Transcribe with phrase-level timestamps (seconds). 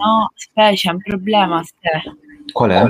[0.00, 2.16] no, aspetta, c'è un problema, aspetta.
[2.52, 2.84] Qual è?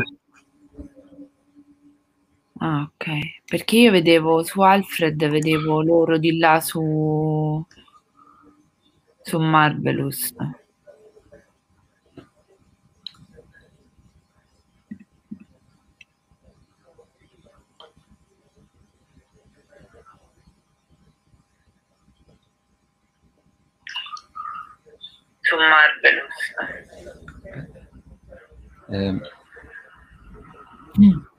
[2.62, 3.06] Ah, ok.
[3.46, 7.64] Perché io vedevo su Alfred, vedevo loro di là su
[9.22, 10.34] su Marvelous.
[25.42, 26.69] Su Marvelous.
[28.90, 29.20] Eh,
[30.98, 31.29] Mm.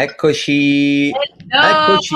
[0.00, 2.14] Eccoci, eccoci.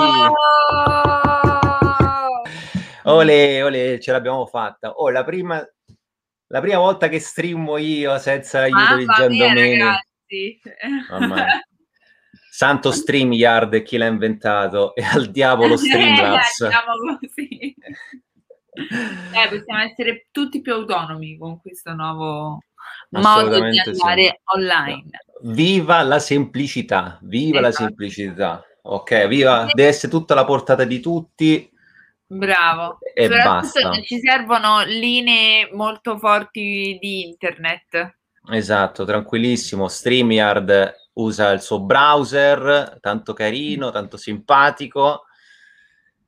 [3.03, 4.93] Ole, ole, ce l'abbiamo fatta.
[4.93, 5.63] Oh, la prima,
[6.47, 9.99] la prima volta che streamo io senza l'aiuto di Gian Domenico.
[12.49, 16.65] Santo StreamYard chi l'ha inventato e al diavolo Streamlabs.
[16.65, 17.75] diciamo così.
[18.73, 22.63] Eh, possiamo essere tutti più autonomi con questo nuovo
[23.09, 24.35] modo di andare sì.
[24.55, 25.09] online.
[25.41, 27.61] Viva la semplicità, viva esatto.
[27.61, 28.65] la semplicità.
[28.83, 31.69] Ok, viva, deve essere tutta la portata di tutti.
[32.27, 32.99] Bravo.
[33.13, 34.01] E basta.
[34.01, 38.17] Ci servono linee molto forti di internet.
[38.49, 39.87] Esatto, tranquillissimo.
[39.87, 45.25] StreamYard usa il suo browser, tanto carino, tanto simpatico.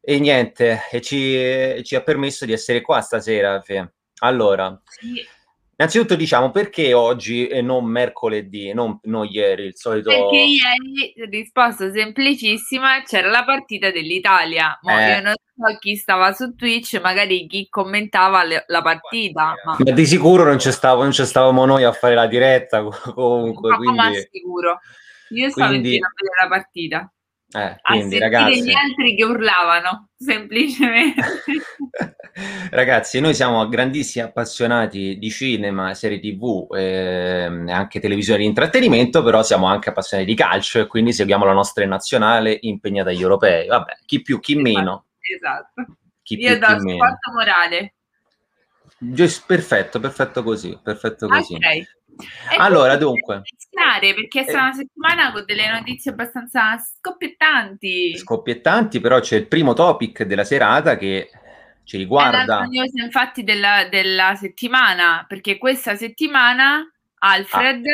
[0.01, 3.62] E niente, e ci, ci ha permesso di essere qua stasera.
[4.19, 5.25] Allora, sì.
[5.79, 10.09] Innanzitutto diciamo perché oggi e non mercoledì, non, non ieri, il solito...
[10.09, 14.75] Perché ieri, risposta semplicissima, c'era la partita dell'Italia.
[14.81, 15.12] Mo eh.
[15.12, 19.53] Io non so chi stava su Twitch, magari chi commentava le, la partita.
[19.63, 19.77] Ma...
[19.77, 19.91] ma...
[19.91, 22.83] di sicuro non, c'è stavo, non stavamo noi a fare la diretta
[23.13, 23.69] comunque.
[23.69, 24.27] Ma quindi...
[24.31, 24.80] sicuro.
[25.30, 25.97] Io stavo quindi...
[25.97, 27.12] in a vedere la partita.
[27.49, 28.61] Eh, quindi, ragazzi...
[28.61, 31.21] gli altri che urlavano, semplicemente.
[32.71, 39.23] ragazzi, noi siamo grandissimi appassionati di cinema, serie tv e eh, anche televisione di intrattenimento,
[39.23, 43.68] però siamo anche appassionati di calcio e quindi seguiamo la nostra nazionale impegnata agli europei.
[43.68, 45.06] Vabbè, chi più, chi esatto, meno.
[45.19, 45.85] Esatto.
[46.21, 47.94] Chi Io più, do sport morale.
[49.45, 51.54] Perfetto, perfetto così, perfetto così.
[51.54, 51.85] Okay.
[52.52, 53.42] E allora, dunque.
[54.00, 58.18] Perché è stata una settimana con delle notizie abbastanza scoppiettanti.
[58.18, 61.30] Scoppiettanti, però c'è il primo topic della serata che
[61.83, 62.64] ci riguarda.
[62.64, 66.83] È news, infatti, della, della, settimana, perché questa settimana
[67.19, 67.86] Alfred...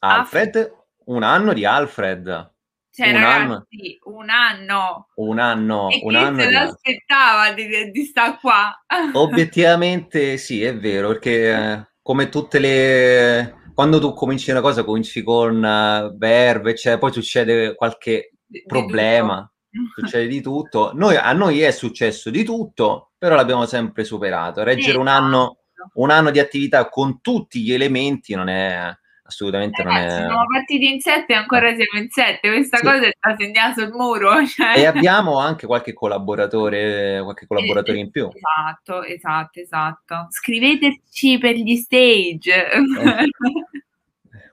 [0.00, 0.72] Ah, Alfred,
[1.06, 2.54] un anno di Alfred.
[2.90, 3.66] Cioè, un ragazzi, anno.
[4.04, 5.08] un anno.
[5.16, 5.88] Un anno.
[5.90, 8.84] E un anno se l'aspettava di, di stare qua?
[9.12, 11.50] Obiettivamente sì, è vero, perché...
[11.52, 13.64] Eh, come tutte le...
[13.74, 18.34] Quando tu cominci una cosa, cominci con uh, verve, cioè, poi succede qualche
[18.64, 20.92] problema, di succede di tutto.
[20.94, 24.62] Noi, a noi è successo di tutto, però l'abbiamo sempre superato.
[24.62, 25.56] Reggere sì, un, anno,
[25.94, 28.88] un anno di attività con tutti gli elementi non è
[29.26, 30.26] assolutamente Ragazzi, non è...
[30.28, 32.84] Siamo partiti in sette e ancora siamo in sette, questa sì.
[32.84, 34.34] cosa è da segnare sul muro.
[34.46, 34.78] Cioè.
[34.78, 38.28] E abbiamo anche qualche collaboratore, qualche collaboratore in più.
[38.32, 40.26] Esatto, esatto, esatto.
[40.30, 42.68] Scriveteci per gli stage.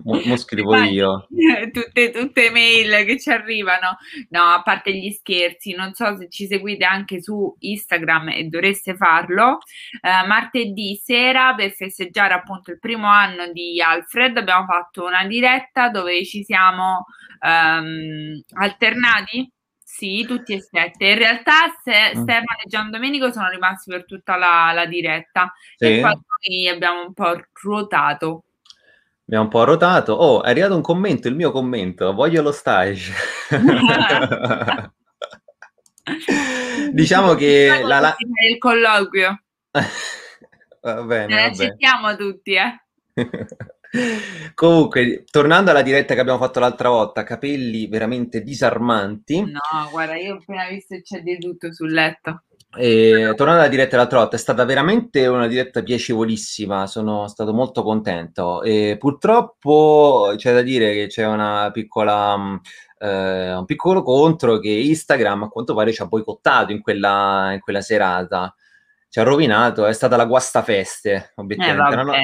[0.04, 1.28] Mo, mo scrivo io.
[1.72, 3.98] Tutte, tutte mail che ci arrivano.
[4.30, 8.96] No, a parte gli scherzi, non so se ci seguite anche su Instagram e dovreste
[8.96, 9.60] farlo.
[10.02, 15.90] Eh, martedì sera, per festeggiare appunto il primo anno di Alfred, abbiamo fatto una diretta
[15.90, 17.06] dove ci siamo
[17.40, 19.52] ehm, alternati
[19.94, 21.06] sì, tutti e sette.
[21.06, 22.24] In realtà se, mm.
[22.24, 25.86] Stefano e Gian Domenico sono rimasti per tutta la, la diretta sì.
[25.86, 28.44] e poi noi abbiamo un po' ruotato.
[29.34, 30.14] Abbiamo un po' rotato.
[30.14, 32.14] Oh, è arrivato un commento, il mio commento.
[32.14, 33.12] Voglio lo stage.
[36.94, 38.16] diciamo che la, la...
[38.48, 39.44] il colloquio.
[40.82, 42.80] va bene, ne accettiamo tutti, eh.
[44.54, 49.40] Comunque, tornando alla diretta che abbiamo fatto l'altra volta, capelli veramente disarmanti.
[49.40, 52.44] No, guarda, io ho appena visto c'è di tutto sul letto.
[52.76, 57.84] E, tornando alla diretta l'altra volta, è stata veramente una diretta piacevolissima, sono stato molto
[57.84, 58.64] contento.
[58.64, 62.56] E purtroppo c'è da dire che c'è una piccola, mm,
[63.00, 67.60] eh, un piccolo contro che Instagram a quanto pare ci ha boicottato in quella, in
[67.60, 68.54] quella serata.
[69.08, 71.94] Ci ha rovinato, è stata la guastafeste, obiettivamente.
[71.94, 72.22] Eh, la,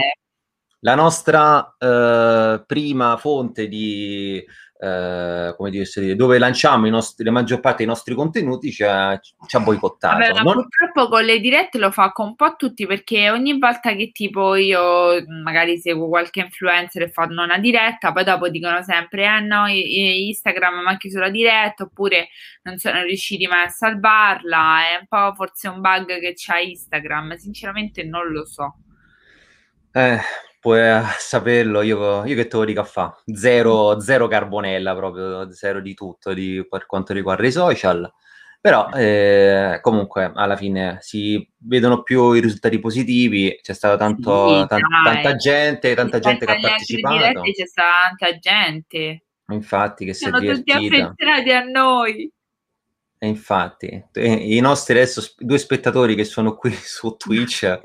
[0.79, 4.43] la, nostra eh, prima fonte di
[4.81, 9.55] eh, come dire, dove lanciamo nostri, la maggior parte dei nostri contenuti ci ha, ci
[9.55, 10.19] ha boicottato.
[10.19, 10.53] Vabbè, non...
[10.53, 14.55] purtroppo con le dirette lo fa con un po' tutti perché ogni volta che tipo
[14.55, 19.67] io magari seguo qualche influencer e fanno una diretta, poi dopo dicono sempre eh no,
[19.67, 22.29] Instagram manchi sulla diretta oppure
[22.63, 27.35] non sono riusciti mai a salvarla, è un po' forse un bug che c'ha Instagram,
[27.35, 28.77] sinceramente non lo so.
[29.91, 30.19] Eh,
[30.59, 35.51] puoi eh, saperlo, io, io che te lo dico a fa, zero, zero carbonella proprio,
[35.51, 38.11] zero di tutto di, per quanto riguarda i social,
[38.61, 44.67] però eh, comunque alla fine si vedono più i risultati positivi, c'è stata tanto, sì,
[44.67, 47.41] tan- tanta gente, tanta gente che ha partecipato.
[47.41, 49.23] c'è stata tanta gente.
[49.51, 50.77] Infatti che Siamo si è divertita.
[50.77, 52.31] tutti affezionati a noi.
[53.21, 57.79] E infatti, i nostri adesso due spettatori che sono qui su Twitch,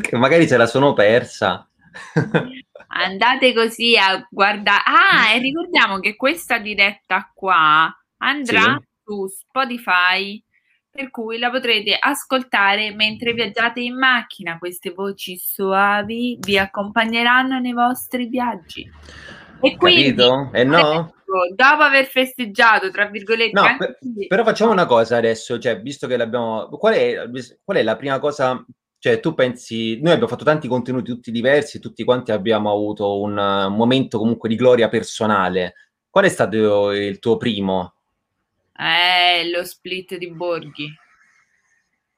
[0.00, 1.69] che magari se la sono persa,
[2.88, 4.82] Andate così a guardare.
[4.84, 8.86] Ah, e ricordiamo che questa diretta qua andrà sì.
[9.04, 10.42] su Spotify,
[10.90, 14.58] per cui la potrete ascoltare mentre viaggiate in macchina.
[14.58, 18.88] Queste voci suavi vi accompagneranno nei vostri viaggi.
[19.62, 20.50] E quindi, Capito?
[20.52, 21.14] Eh no?
[21.54, 26.16] dopo aver festeggiato, tra virgolette, no, per, però facciamo una cosa adesso, cioè, visto che
[26.16, 26.68] l'abbiamo...
[26.68, 27.22] Qual è,
[27.62, 28.64] qual è la prima cosa
[29.00, 33.34] cioè, tu pensi, noi abbiamo fatto tanti contenuti tutti diversi, tutti quanti abbiamo avuto un,
[33.38, 35.74] un momento comunque di gloria personale.
[36.10, 37.94] Qual è stato il tuo primo?
[38.76, 40.94] Eh, lo split di Borghi.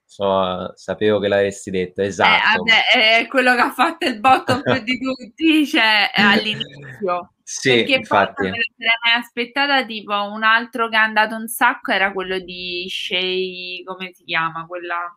[0.04, 2.32] So, sapevo che l'avresti detto, esatto.
[2.32, 7.34] Eh, vabbè, è quello che ha fatto il botto più di tutti, cioè all'inizio.
[7.44, 8.42] sì, Perché infatti.
[8.42, 12.88] non me l'hai aspettata, tipo un altro che è andato un sacco era quello di
[12.90, 14.66] Shay, come si chiama?
[14.66, 15.16] Quella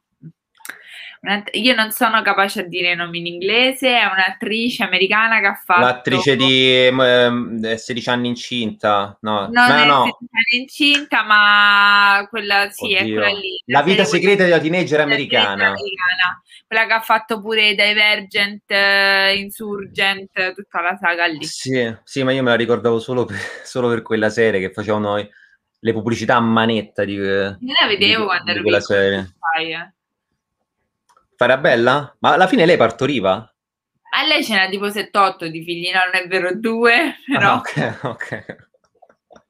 [1.53, 5.55] io non sono capace a dire i nomi in inglese, è un'attrice americana che ha
[5.55, 5.81] fatto...
[5.81, 10.03] L'attrice di eh, 16 anni incinta, no, non no, è no.
[10.03, 12.97] 16 anni incinta, ma quella sì, Oddio.
[12.97, 13.61] è quella lì.
[13.65, 15.67] La, vita segreta della teenager americana.
[15.67, 16.41] americana.
[16.67, 21.43] Quella che ha fatto pure Divergent, uh, Insurgent, tutta la saga lì.
[21.43, 25.17] Sì, sì, ma io me la ricordavo solo per, solo per quella serie che facevano
[25.17, 29.19] le pubblicità a manetta di, Io la vedevo di, quando di ero quella piccola, serie.
[29.19, 29.93] eh.
[31.35, 32.15] Farabella?
[32.19, 33.49] Ma alla fine lei partoriva?
[34.17, 37.51] A lei ce n'ha tipo 7-8 di figli, no, non è vero, due, però...
[37.51, 38.67] Ah, ok, ok.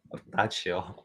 [0.09, 1.03] Portaccio.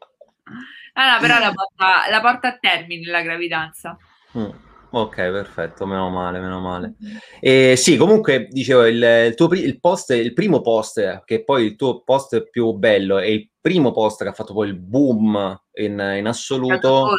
[0.93, 3.97] Ah, no, però la porta, la porta, a termine la gravidanza.
[4.37, 4.49] Mm.
[4.93, 6.95] Ok, perfetto, meno male, meno male.
[7.39, 11.75] E sì, comunque dicevo, il, il, tuo, il, post, il primo post, che poi il
[11.77, 16.15] tuo post più bello e il primo post che ha fatto poi il boom in,
[16.17, 17.15] in assoluto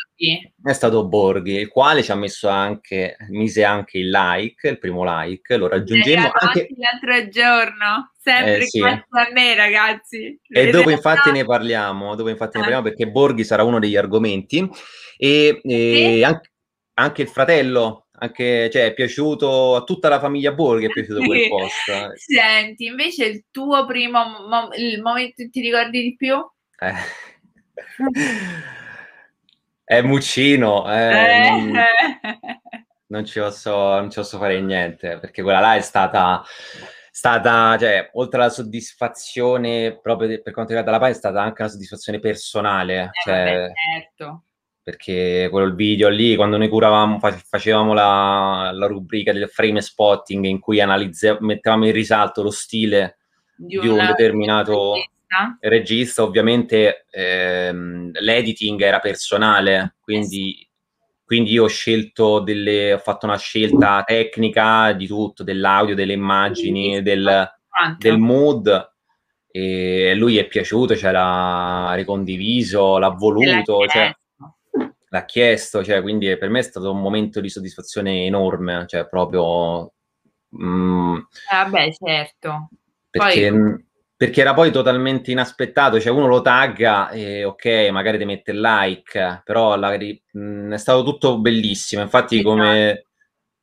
[0.62, 5.02] è stato Borghi, il quale ci ha messo anche, mise anche il like, il primo
[5.05, 8.83] like, lo raggiungemmo anche l'altro giorno, sempre eh, sì.
[8.83, 9.02] a
[9.33, 10.38] me ragazzi.
[10.47, 12.67] E dopo infatti ne parliamo, dopo infatti ne ah.
[12.67, 14.69] parliamo perché Borghi sarà uno degli argomenti
[15.17, 16.23] e, e sì.
[16.25, 16.52] anche,
[16.95, 21.49] anche il fratello anche, cioè, è piaciuto a tutta la famiglia Borghi, è piaciuto quel
[21.49, 22.13] post.
[22.15, 26.37] Senti, invece il tuo primo, mo- il momento che ti ricordi di più?
[26.79, 26.95] Eh.
[29.85, 31.51] è Muccino, eh, eh.
[31.51, 31.73] Non,
[33.09, 36.45] non, ci posso, non ci posso fare niente, perché quella là è stata
[37.11, 41.71] stata, cioè, oltre alla soddisfazione proprio per quanto riguarda la pagina, è stata anche una
[41.71, 43.03] soddisfazione personale.
[43.03, 44.45] Eh, cioè, vabbè, certo
[44.83, 50.59] perché quello video lì, quando noi curavamo, facevamo la, la rubrica del frame spotting in
[50.59, 50.83] cui
[51.41, 53.19] mettevamo in risalto lo stile
[53.55, 60.69] di, di un determinato regista, regista ovviamente ehm, l'editing era personale, quindi,
[61.25, 67.03] quindi io ho scelto delle, ho fatto una scelta tecnica di tutto, dell'audio, delle immagini,
[67.03, 67.49] del,
[67.99, 68.91] del mood
[69.55, 74.12] e lui è piaciuto, ce l'ha ricondiviso, l'ha voluto, cioè,
[75.12, 79.92] l'ha chiesto, cioè, quindi per me è stato un momento di soddisfazione enorme, cioè proprio...
[80.59, 81.19] Mm,
[81.50, 82.71] vabbè, certo.
[83.11, 83.87] Perché, poi...
[84.16, 88.61] perché, era poi totalmente inaspettato, cioè uno lo tagga e ok, magari ti mette il
[88.61, 89.99] like, però la,
[90.38, 92.49] mm, è stato tutto bellissimo, infatti esatto.
[92.49, 93.07] come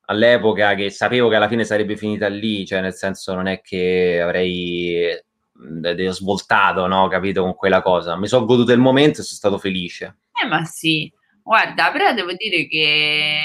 [0.05, 4.21] all'epoca che sapevo che alla fine sarebbe finita lì, cioè nel senso non è che
[4.21, 5.19] avrei
[5.59, 7.07] mm, svoltato, no?
[7.07, 8.15] Capito con quella cosa.
[8.15, 10.17] Mi sono goduto il momento e sono stato felice.
[10.41, 11.11] Eh, ma sì,
[11.49, 13.39] Guarda, però devo dire che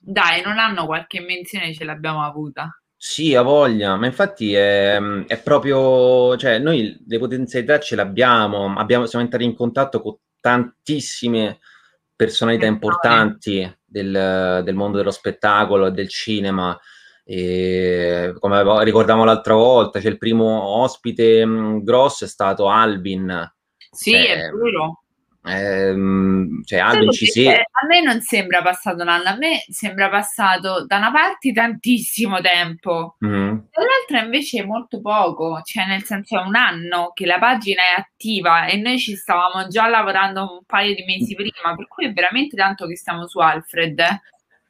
[0.00, 2.76] dai, non hanno qualche menzione ce l'abbiamo avuta.
[2.96, 9.06] Sì, ha voglia, ma infatti è, è, proprio, cioè noi le potenzialità ce l'abbiamo, abbiamo,
[9.06, 11.60] siamo entrati in contatto con tantissime
[12.16, 16.76] personalità importanti del, del mondo dello spettacolo e del cinema.
[17.22, 21.46] E come ricordavamo l'altra volta, c'è il primo ospite
[21.80, 23.54] grosso è stato Albin.
[23.92, 25.02] Sì, cioè, è vero.
[25.46, 27.46] Ehm, cioè, Alvin ci si...
[27.48, 32.40] A me non sembra passato un anno, a me sembra passato da una parte tantissimo
[32.40, 33.56] tempo, mm-hmm.
[33.70, 38.66] dall'altra invece molto poco, cioè nel senso è un anno che la pagina è attiva
[38.66, 42.56] e noi ci stavamo già lavorando un paio di mesi prima, per cui è veramente
[42.56, 44.02] tanto che stiamo su Alfred.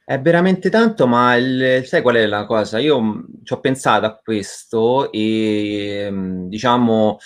[0.05, 2.77] È veramente tanto, ma il, sai qual è la cosa?
[2.79, 7.17] Io mm, ci ho pensato a questo e mm, diciamo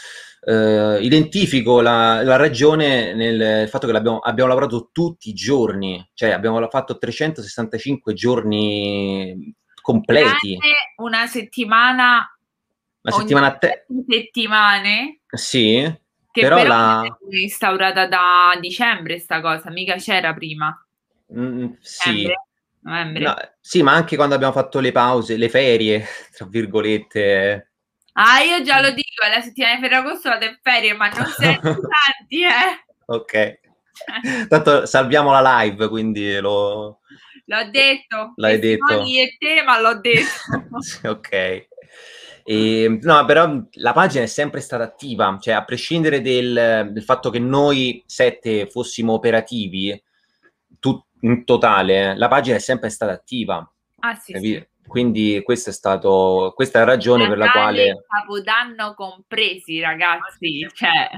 [0.43, 6.67] eh, identifico la, la, ragione nel fatto che abbiamo lavorato tutti i giorni, cioè abbiamo
[6.67, 10.57] fatto 365 giorni completi.
[10.97, 12.35] Una settimana.
[13.03, 13.85] Una settimana a te.
[14.07, 15.19] settimane.
[15.27, 15.99] Sì.
[16.31, 17.17] Che però, però la...
[17.29, 20.85] è instaurata da dicembre sta cosa, mica c'era prima.
[21.37, 22.27] Mm, sì.
[22.83, 26.03] No, sì, ma anche quando abbiamo fatto le pause, le ferie,
[26.35, 27.70] tra virgolette,
[28.13, 32.43] Ah, io già lo dico, la settimana di Ferragosto in ferie, ma non sento tanti,
[32.43, 32.85] eh.
[33.05, 33.59] Ok.
[34.47, 36.99] Tanto salviamo la live, quindi lo...
[37.45, 38.33] L'ho detto.
[38.35, 39.01] L'hai detto.
[39.01, 40.29] e te, ma l'ho detto.
[41.09, 41.67] ok.
[42.43, 47.29] E, no, però la pagina è sempre stata attiva, cioè a prescindere del, del fatto
[47.29, 50.01] che noi sette fossimo operativi
[50.79, 53.69] tu, in totale, la pagina è sempre stata attiva.
[53.99, 54.67] Ah sì, sì.
[54.91, 58.03] Quindi questo è stato, questa è la ragione per la quale...
[58.05, 61.09] Capodanno compresi, ragazzi, cioè...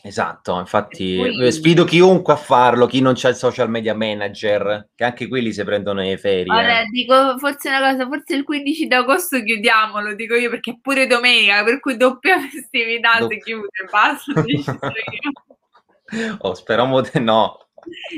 [0.00, 1.50] Esatto, infatti poi...
[1.50, 5.64] sfido chiunque a farlo, chi non c'ha il social media manager, che anche quelli si
[5.64, 6.54] prendono le ferie.
[6.54, 10.78] Ora, dico forse una cosa, forse il 15 d'agosto chiudiamo, lo dico io perché è
[10.80, 13.28] pure domenica, per cui doppia festività Do...
[13.28, 14.32] si chiude, basta.
[16.38, 17.58] oh, speriamo di no.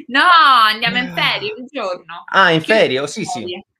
[0.08, 0.28] No,
[0.68, 2.24] andiamo in ferie un giorno.
[2.26, 3.00] Ah, in ferie?
[3.00, 3.70] Oh, sì, sì.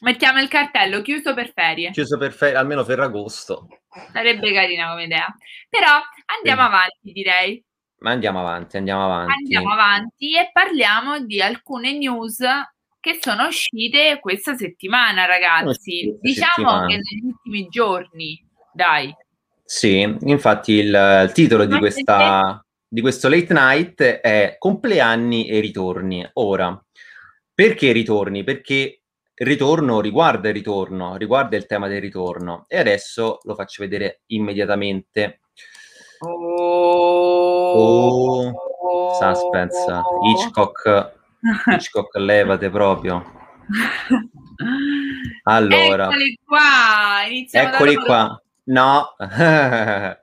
[0.00, 1.90] Mettiamo il cartello chiuso per ferie.
[1.90, 3.68] Chiuso per ferie, almeno Ferragosto.
[4.12, 5.26] Sarebbe carina come idea.
[5.68, 6.00] Però
[6.36, 6.66] andiamo sì.
[6.66, 7.64] avanti, direi.
[7.98, 9.32] Ma andiamo avanti, andiamo avanti.
[9.32, 12.38] Andiamo avanti e parliamo di alcune news
[13.00, 16.16] che sono uscite questa settimana, ragazzi.
[16.20, 16.86] Diciamo settimana.
[16.86, 19.14] che negli ultimi giorni, dai.
[19.64, 26.28] Sì, infatti il, il titolo di, questa, di questo late night è Compleanni e ritorni.
[26.34, 26.80] Ora,
[27.52, 28.44] perché ritorni?
[28.44, 29.02] Perché
[29.40, 32.64] il ritorno riguarda il ritorno, riguarda il tema del ritorno.
[32.66, 35.40] E adesso lo faccio vedere immediatamente.
[36.20, 39.84] Oh, oh suspense.
[40.24, 41.12] Hitchcock,
[41.70, 43.36] Hitchcock, levate proprio.
[45.44, 47.24] Allora, eccoli qua.
[47.28, 48.42] Iniziamo eccoli qua.
[48.64, 49.14] No,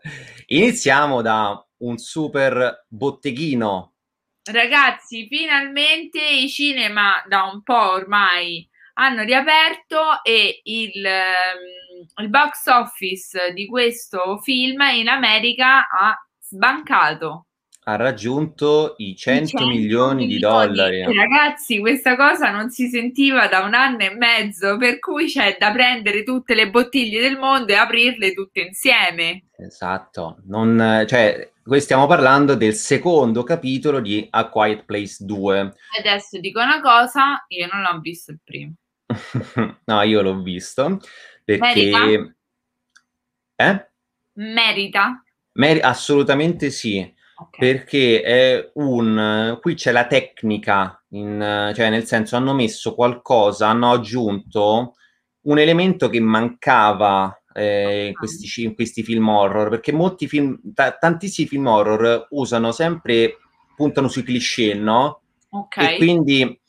[0.48, 3.94] iniziamo da un super botteghino.
[4.44, 12.66] Ragazzi, finalmente i cinema da un po' ormai hanno riaperto e il, ehm, il box
[12.68, 17.46] office di questo film in America ha sbancato
[17.88, 21.04] ha raggiunto i 100, 100 milioni di dollari.
[21.04, 25.72] Ragazzi, questa cosa non si sentiva da un anno e mezzo, per cui c'è da
[25.72, 29.46] prendere tutte le bottiglie del mondo e aprirle tutte insieme.
[29.56, 35.74] Esatto, non, cioè, qui stiamo parlando del secondo capitolo di A Quiet Place 2.
[36.00, 38.74] Adesso dico una cosa, io non l'ho visto il primo.
[39.86, 41.00] No, io l'ho visto
[41.46, 41.90] perché...
[41.92, 42.36] Merita?
[43.56, 43.90] Eh?
[44.34, 45.24] Merita?
[45.54, 47.00] Mer- assolutamente sì,
[47.36, 47.60] okay.
[47.60, 49.58] perché è un...
[49.62, 54.96] qui c'è la tecnica, in, cioè nel senso hanno messo qualcosa, hanno aggiunto
[55.42, 60.98] un elemento che mancava eh, in, questi, in, questi, film horror, perché molti film, t-
[61.00, 63.38] tantissimi film horror usano sempre,
[63.76, 65.22] puntano sui cliché, no?
[65.52, 65.78] Ok.
[65.78, 66.60] E quindi...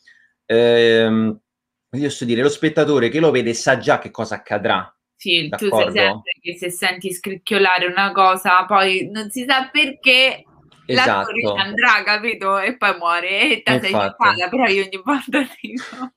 [0.44, 1.40] Ehm,
[1.88, 4.90] posso dire, lo spettatore che lo vede sa già che cosa accadrà.
[5.16, 5.77] Sì, D'accordo?
[5.77, 10.44] tu sai sempre che se senti scricchiolare una cosa, poi non si sa perché
[10.85, 11.33] esatto.
[11.33, 12.59] l'attore andrà, capito?
[12.59, 14.14] E poi muore e te sei in
[14.51, 16.12] però io ogni volta dico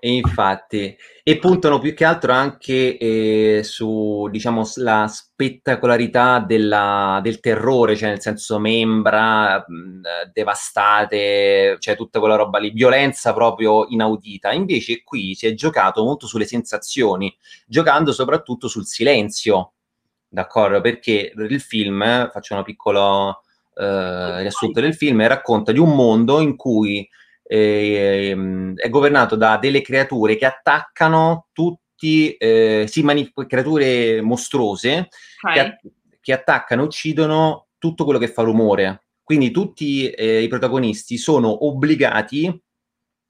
[0.00, 7.40] e infatti, e puntano più che altro anche eh, su, diciamo, la spettacolarità della, del
[7.40, 14.52] terrore, cioè nel senso membra mh, devastate, cioè tutta quella roba lì, violenza proprio inaudita.
[14.52, 17.34] Invece qui si è giocato molto sulle sensazioni,
[17.66, 19.72] giocando soprattutto sul silenzio,
[20.28, 20.80] d'accordo?
[20.80, 23.30] Perché il film, faccio una piccola
[23.74, 27.08] eh, riassunto del film, racconta di un mondo in cui
[27.48, 35.08] eh, è governato da delle creature che attaccano tutti, eh, sì, mani- creature mostruose
[35.42, 35.76] okay.
[35.80, 39.04] che, che, attaccano e uccidono tutto quello che fa rumore.
[39.22, 42.62] Quindi tutti eh, i protagonisti sono obbligati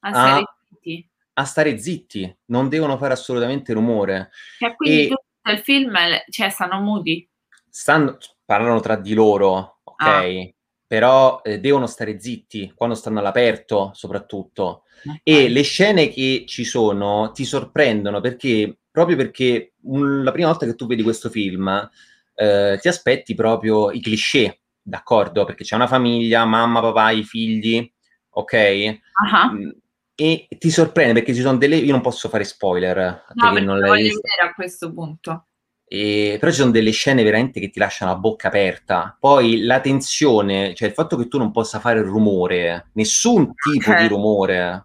[0.00, 1.11] a stare, zitti.
[1.35, 4.31] a stare zitti, non devono fare assolutamente rumore.
[4.59, 5.94] Cioè, quindi e, tutto il film,
[6.29, 7.29] cioè, stanno muti.
[7.68, 10.02] Stanno, parlano tra di loro, ok?
[10.02, 10.55] Ah
[10.87, 14.83] però eh, devono stare zitti quando stanno all'aperto, soprattutto.
[15.22, 20.64] E le scene che ci sono ti sorprendono perché proprio perché un, la prima volta
[20.64, 21.90] che tu vedi questo film
[22.35, 25.44] eh, ti aspetti proprio i cliché, d'accordo?
[25.44, 27.92] Perché c'è una famiglia, mamma, papà, i figli,
[28.31, 28.99] ok?
[29.22, 29.77] Uh-huh.
[30.14, 31.77] E ti sorprende perché ci sono delle.
[31.77, 33.25] Io non posso fare spoiler.
[33.35, 35.46] No, perché non voglio vedere a questo punto.
[35.88, 39.16] E, però ci sono delle scene veramente che ti lasciano la bocca aperta.
[39.18, 44.03] Poi la tensione, cioè il fatto che tu non possa fare rumore, nessun tipo okay.
[44.03, 44.85] di rumore,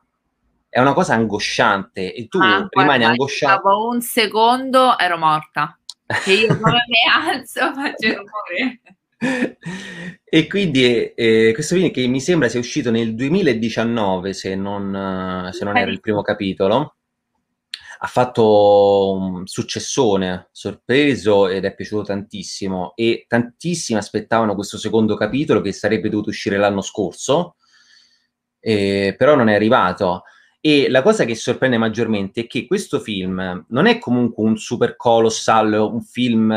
[0.69, 3.61] è una cosa angosciante e tu ah, rimani angosciato.
[3.67, 5.77] Dopo un secondo ero morta.
[6.05, 8.81] Che io come mi alzo faccio rumore.
[10.23, 15.63] e quindi eh, questo film che mi sembra sia uscito nel 2019 se non, se
[15.63, 16.95] non era il primo capitolo
[18.03, 25.61] ha fatto un successone, sorpreso ed è piaciuto tantissimo e tantissimi aspettavano questo secondo capitolo
[25.61, 27.57] che sarebbe dovuto uscire l'anno scorso,
[28.59, 30.23] eh, però non è arrivato.
[30.59, 34.95] E la cosa che sorprende maggiormente è che questo film non è comunque un super
[34.95, 36.49] colossal, un film,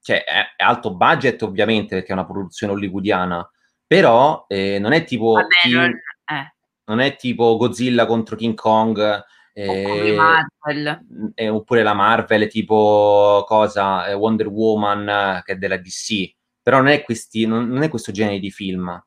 [0.00, 3.48] cioè è, alto budget ovviamente perché è una produzione hollywoodiana,
[3.86, 5.34] però eh, non è tipo...
[5.34, 6.54] Vabbè, King, non, eh.
[6.86, 9.24] non, è tipo Godzilla contro King Kong.
[9.62, 11.32] Eh, Marvel.
[11.34, 16.88] Eh, oppure la Marvel tipo cosa eh, Wonder Woman che è della DC però non
[16.88, 19.02] è, questi, non, non è questo genere di film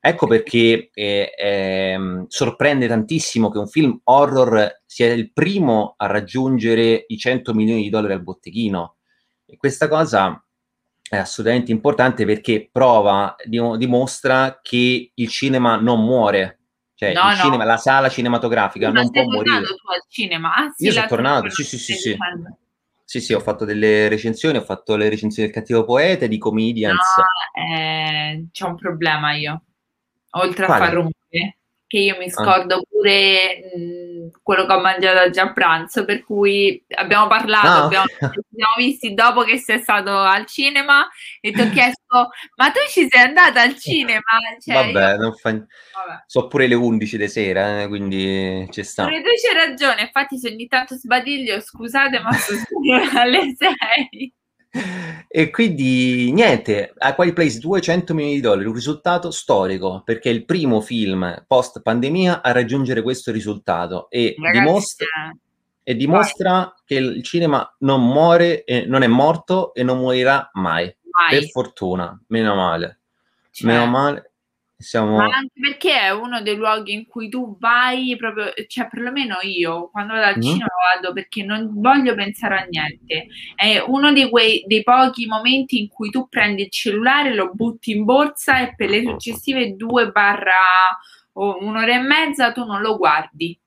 [0.00, 7.04] Ecco perché eh, eh, sorprende tantissimo che un film horror sia il primo a raggiungere
[7.08, 8.96] i 100 milioni di dollari al botteghino.
[9.44, 10.42] E questa cosa
[11.02, 16.57] è assolutamente importante perché prova, dimostra che il cinema non muore.
[16.98, 17.42] Cioè, no, il no.
[17.44, 19.60] cinema, la sala cinematografica non, non può morire.
[19.60, 20.52] tu al cinema?
[20.52, 22.16] Ah, sì, Io sono tornato, sì, sì, sì, sì.
[23.04, 26.96] Sì, sì, ho fatto delle recensioni, ho fatto le recensioni del cattivo poeta, di Comedians.
[27.16, 29.62] No, eh, c'è un problema io
[30.30, 30.82] oltre Quale?
[30.82, 31.14] a far rumore,
[31.88, 32.30] che io mi ah.
[32.30, 37.84] scordo pure mh, quello che ho mangiato oggi a pranzo, per cui abbiamo parlato, ah,
[37.84, 41.08] abbiamo, ci siamo visti dopo che sei stato al cinema
[41.40, 44.20] e ti ho chiesto, ma tu ci sei andata al cinema?
[44.62, 45.16] Cioè, Vabbè, io...
[45.16, 45.50] non fa...
[45.50, 46.24] Vabbè.
[46.26, 49.04] So pure le 11 di sera, eh, quindi ci sta.
[49.04, 52.60] Pure tu c'hai ragione, infatti se ogni tanto sbadiglio, scusate, ma sono
[53.18, 54.32] alle 6.
[55.30, 60.32] E quindi niente, a Quiet Place 200 milioni di dollari, un risultato storico, perché è
[60.32, 65.36] il primo film post pandemia a raggiungere questo risultato e Ragazzi, dimostra,
[65.82, 70.84] e dimostra che il cinema non muore, e non è morto e non morirà mai.
[71.10, 71.38] mai.
[71.40, 72.98] Per fortuna, meno male.
[73.50, 74.27] Cioè, meno male.
[74.80, 75.16] Siamo...
[75.16, 79.90] Ma anche perché è uno dei luoghi in cui tu vai proprio, cioè perlomeno io
[79.90, 80.40] quando vado al mm.
[80.40, 83.26] cinema vado perché non voglio pensare a niente.
[83.56, 87.90] È uno dei, quei, dei pochi momenti in cui tu prendi il cellulare, lo butti
[87.90, 90.52] in borsa e per le successive due barra
[91.32, 93.58] o un'ora e mezza tu non lo guardi.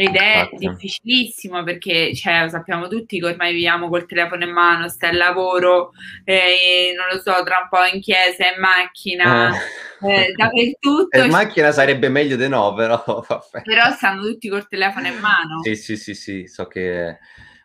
[0.00, 0.56] Ed è Infatti.
[0.56, 5.90] difficilissimo perché cioè, sappiamo tutti che ormai viviamo col telefono in mano, stai al lavoro,
[6.24, 9.58] eh, non lo so, tra un po' in chiesa, in macchina, eh.
[10.00, 11.20] Eh, dappertutto.
[11.22, 13.60] In macchina sarebbe meglio di no, però vabbè.
[13.62, 15.62] Però stanno tutti col telefono in mano.
[15.64, 17.18] Sì, sì, sì, sì, so che,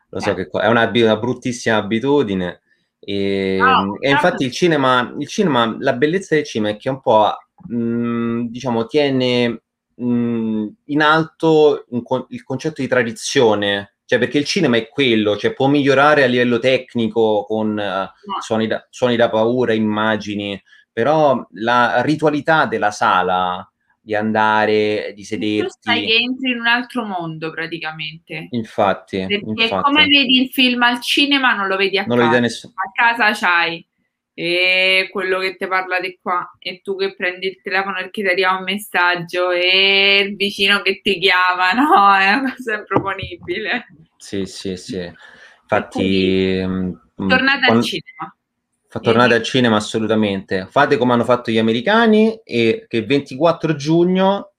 [0.10, 0.36] lo so eh.
[0.36, 2.64] che è una, una bruttissima abitudine.
[3.00, 7.00] E, no, e infatti il cinema, il cinema, la bellezza del cinema è che un
[7.00, 7.34] po',
[7.70, 9.62] mh, diciamo, tiene
[9.96, 15.54] mh, in alto un, il concetto di tradizione, cioè perché il cinema è quello, cioè
[15.54, 22.02] può migliorare a livello tecnico con uh, suoni, da, suoni da paura, immagini, però la
[22.02, 23.68] ritualità della sala
[24.00, 25.64] di andare, di sederti.
[25.64, 28.50] Tu sai che entri in un altro mondo praticamente.
[28.52, 29.26] Infatti.
[29.28, 29.82] Perché infatti.
[29.82, 32.40] come vedi il film al cinema non lo vedi a non casa.
[32.40, 32.74] Nessuno.
[32.76, 33.84] A casa c'hai
[34.38, 38.28] e quello che ti parla di qua e tu che prendi il telefono perché ti
[38.28, 42.14] arriva un messaggio e il vicino che ti chiama, no?
[42.14, 43.88] È una cosa improponibile.
[44.18, 45.10] Sì, sì, sì.
[45.62, 46.62] Infatti...
[46.62, 47.78] Mm, mm, tornate quando...
[47.78, 48.36] al cinema.
[48.90, 50.68] Fa tornate al cinema assolutamente.
[50.70, 54.52] Fate come hanno fatto gli americani e che il 24 giugno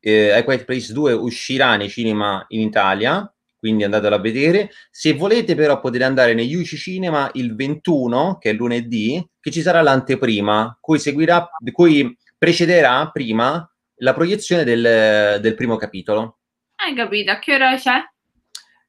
[0.00, 3.31] eh, A Quiet Place 2 uscirà nei cinema in Italia
[3.62, 4.70] quindi andatelo a vedere.
[4.90, 9.62] Se volete però potete andare negli UC Cinema il 21, che è lunedì, che ci
[9.62, 13.64] sarà l'anteprima, cui seguirà, cui precederà prima
[13.98, 16.38] la proiezione del, del primo capitolo.
[16.74, 17.30] Hai capito?
[17.30, 18.02] A che ora c'è?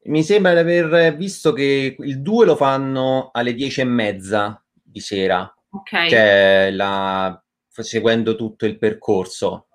[0.05, 4.99] Mi sembra di aver visto che il 2 lo fanno alle 10 e mezza di
[5.01, 5.41] sera.
[5.69, 6.07] Ok.
[6.07, 9.67] Cioè, la, seguendo tutto il percorso.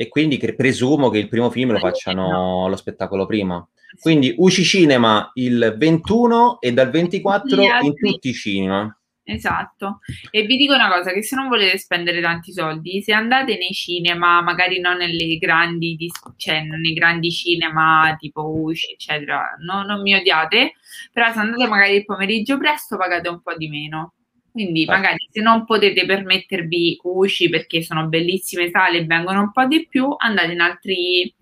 [0.00, 3.66] E quindi che, presumo che il primo film lo facciano lo spettacolo prima.
[4.00, 8.96] Quindi UCI Cinema il 21 e dal 24 in tutti i cinema.
[9.24, 9.98] Esatto.
[10.30, 13.72] E vi dico una cosa, che se non volete spendere tanti soldi, se andate nei
[13.72, 15.96] cinema, magari non nelle grandi,
[16.36, 20.74] cioè nei grandi cinema tipo UCI, eccetera, no, non mi odiate,
[21.12, 24.12] però se andate magari il pomeriggio presto pagate un po' di meno.
[24.50, 24.92] Quindi ah.
[24.92, 29.86] magari se non potete permettervi UCI perché sono bellissime sale e vengono un po' di
[29.86, 31.32] più, andate in altri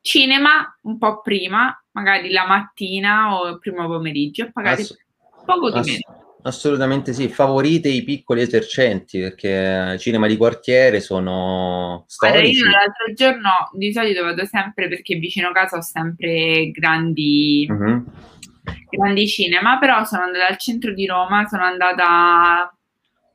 [0.00, 4.96] cinema un po' prima, magari la mattina o il primo pomeriggio, magari Ass-
[5.44, 6.24] poco di ass- meno.
[6.46, 12.38] Assolutamente sì, favorite i piccoli esercenti perché cinema di quartiere sono storici.
[12.38, 17.66] Allora, io l'altro giorno di solito vado sempre perché vicino a casa ho sempre grandi,
[17.68, 18.04] uh-huh.
[18.90, 22.70] Grandi cinema, però sono andata al centro di Roma, sono andata...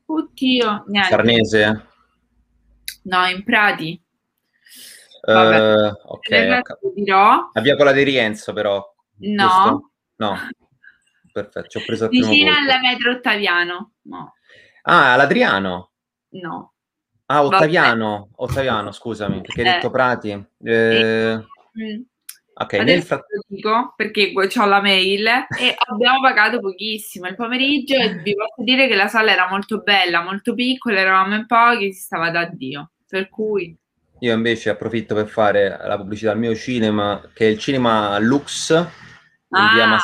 [0.05, 1.09] Oddio, niente.
[1.09, 1.85] Farnese?
[3.03, 4.01] No, in Prati.
[5.23, 6.31] Uh, ok,
[7.53, 8.83] a via con la di Rienzo però.
[9.17, 9.47] No.
[9.47, 9.91] Giusto?
[10.15, 10.37] No.
[11.31, 13.91] Perfetto, ci ho preso Vicina alla metro Ottaviano.
[14.03, 14.33] No.
[14.83, 15.91] Ah, all'Adriano.
[16.29, 16.73] No.
[17.27, 17.55] Ah, Vabbè.
[17.55, 19.71] Ottaviano, Ottaviano, scusami, perché hai Eh.
[19.73, 20.47] detto Prati.
[20.63, 22.01] Eh, Mm.
[22.53, 23.35] Ok, Adesso frattempo...
[23.35, 28.63] lo dico perché ho la mail e abbiamo pagato pochissimo il pomeriggio e vi posso
[28.63, 32.45] dire che la sala era molto bella, molto piccola, eravamo in pochi, si stava da
[32.51, 32.91] Dio.
[33.07, 33.75] Per cui
[34.19, 38.69] Io invece approfitto per fare la pubblicità al mio cinema, che è il cinema Lux,
[38.71, 39.87] in via, Ah.
[39.87, 40.03] Mas-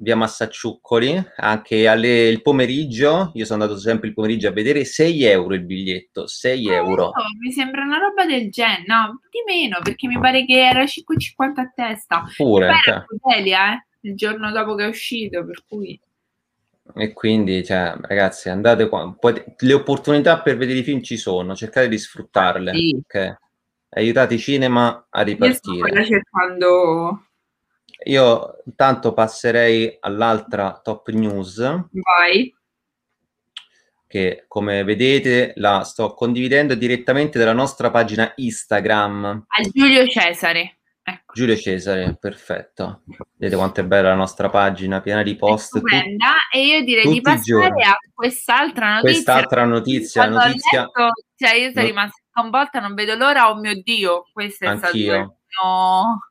[0.00, 5.24] via Massacciuccoli, anche alle, il pomeriggio, io sono andato sempre il pomeriggio a vedere 6
[5.24, 7.06] euro il biglietto, 6 euro.
[7.06, 10.84] Oh, mi sembra una roba del genere, no, di meno perché mi pare che era
[10.84, 12.24] 5,50 a testa.
[12.36, 16.00] Pure, cioè, eh, il giorno dopo che è uscito, per cui
[16.94, 21.54] e quindi, cioè, ragazzi, andate qua, poi- le opportunità per vedere i film ci sono,
[21.54, 22.98] cercate di sfruttarle, Sì.
[22.98, 23.36] ok?
[23.90, 26.04] Aiutate i cinema a io sto ripartire.
[26.06, 27.27] cercando
[28.04, 31.58] Io intanto passerei all'altra top news,
[31.90, 32.54] vai.
[34.06, 39.44] che come vedete la sto condividendo direttamente dalla nostra pagina Instagram.
[39.46, 40.78] A Giulio Cesare.
[41.02, 41.32] Ecco.
[41.32, 43.02] Giulio Cesare, perfetto.
[43.34, 45.72] Vedete quanto è bella la nostra pagina, piena di post.
[45.72, 46.34] tu- Stupenda.
[46.52, 49.10] E io direi di passare a quest'altra notizia.
[49.10, 53.56] Quest'altra notizia, Quando notizia letto, cioè io sono No- rimasta sconvolta, non vedo l'ora, oh
[53.56, 55.38] mio Dio, questo è stato Anch'io.
[55.62, 56.27] No.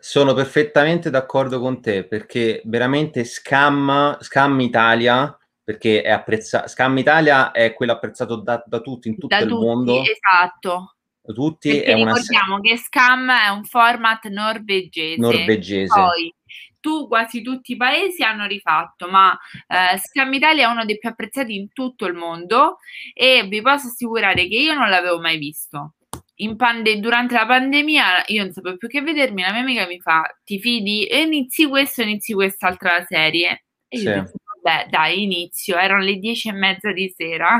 [0.00, 7.50] Sono perfettamente d'accordo con te perché veramente Scam, Scam Italia, perché è apprezzato, Scam Italia
[7.50, 10.94] è quello apprezzato da, da tutti in tutto da il tutti, mondo, esatto.
[11.34, 15.20] tutti, Perché è una ricordiamo che Scam è un format norvegese.
[15.20, 15.92] norvegese.
[15.92, 16.34] Poi
[16.80, 21.08] tu quasi tutti i paesi hanno rifatto, ma eh, Scam Italia è uno dei più
[21.08, 22.78] apprezzati in tutto il mondo
[23.12, 25.94] e vi posso assicurare che io non l'avevo mai visto.
[26.40, 29.98] In pande- durante la pandemia io non sapevo più che vedermi, la mia amica mi
[30.00, 33.64] fa ti fidi e inizi questo, inizi quest'altra serie.
[33.88, 34.20] E io Sì.
[34.20, 37.58] detto, vabbè dai inizio, erano le dieci e mezza di sera,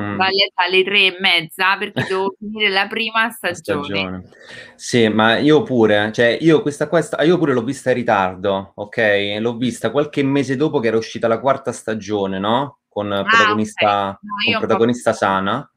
[0.00, 0.16] Mm.
[0.16, 3.84] dalle, dalle tre e mezza perché dovevo finire la prima stagione.
[3.84, 4.28] stagione.
[4.74, 9.36] Sì, ma io pure, cioè io questa, questa io pure l'ho vista in ritardo, ok?
[9.38, 12.78] L'ho vista qualche mese dopo che era uscita la quarta stagione, no?
[12.88, 14.18] Con protagonista, Ah, ok.
[14.22, 15.70] No, con protagonista Sana.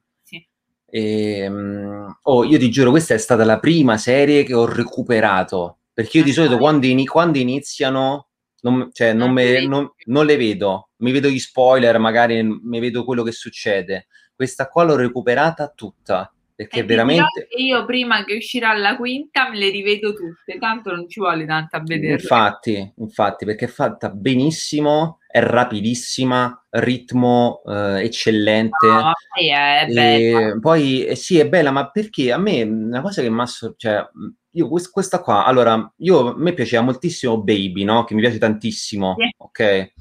[0.91, 5.80] E, mm, oh, io ti giuro, questa è stata la prima serie che ho recuperato,
[5.93, 8.30] perché io di solito quando, ini- quando iniziano,
[8.62, 13.04] non, cioè, non, me- non- non le vedo, mi vedo gli spoiler, magari mi vedo
[13.06, 14.08] quello che succede.
[14.36, 17.47] Questa qua l'ho recuperata tutta, perché E dirò veramente...
[17.58, 21.78] io prima che uscirà la quinta me le rivedo tutte, tanto non ci vuole tanto
[21.78, 22.13] a vederle.
[22.13, 28.87] Infatti, infatti, perché è fatta benissimo, è rapidissima, ritmo eh, eccellente.
[28.87, 30.01] No, poi è bella.
[30.01, 33.45] E poi eh, sì, è bella, ma perché a me una cosa che mi ha
[33.45, 34.09] cioè,
[34.51, 38.05] io quest- questa qua, allora, io, a me piaceva moltissimo Baby, no?
[38.05, 39.29] Che mi piace tantissimo, Sì.
[39.37, 39.91] ok?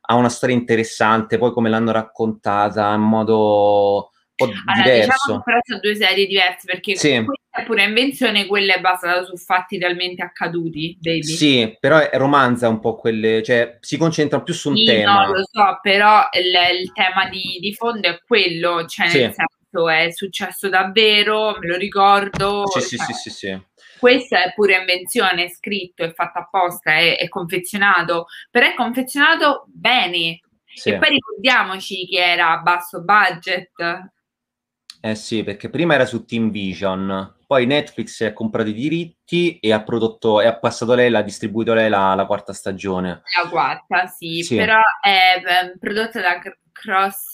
[0.00, 4.10] Ha una storia interessante, poi come l'hanno raccontata in modo
[4.48, 5.12] po' Allora, diverso.
[5.12, 7.24] diciamo che però sono due serie diverse perché Sì.
[7.24, 11.22] questa è pure invenzione, quella è basata su fatti realmente accaduti, baby.
[11.22, 15.26] Sì, però è romanza un po' quelle, cioè si concentra più su un Sì, tema.
[15.26, 19.18] no, lo so, però il, il tema di, di fondo è quello, cioè Sì.
[19.20, 22.66] nel senso è successo davvero, me lo ricordo.
[22.68, 23.60] Sì, sì, cioè, sì, sì, sì.
[23.98, 29.64] Questa è pure invenzione, è scritto, è fatto apposta, è, è confezionato, però è confezionato
[29.68, 30.40] bene.
[30.74, 30.88] Sì.
[30.88, 33.70] E poi ricordiamoci che era a basso budget.
[35.04, 39.72] Eh sì, perché prima era su Team Vision, poi Netflix ha comprato i diritti e
[39.72, 43.22] ha prodotto e ha passato lei, l'ha distribuito lei la, la quarta stagione.
[43.42, 44.54] La quarta, sì, Sì.
[44.56, 47.32] però è eh, prodotta da Cr- Cross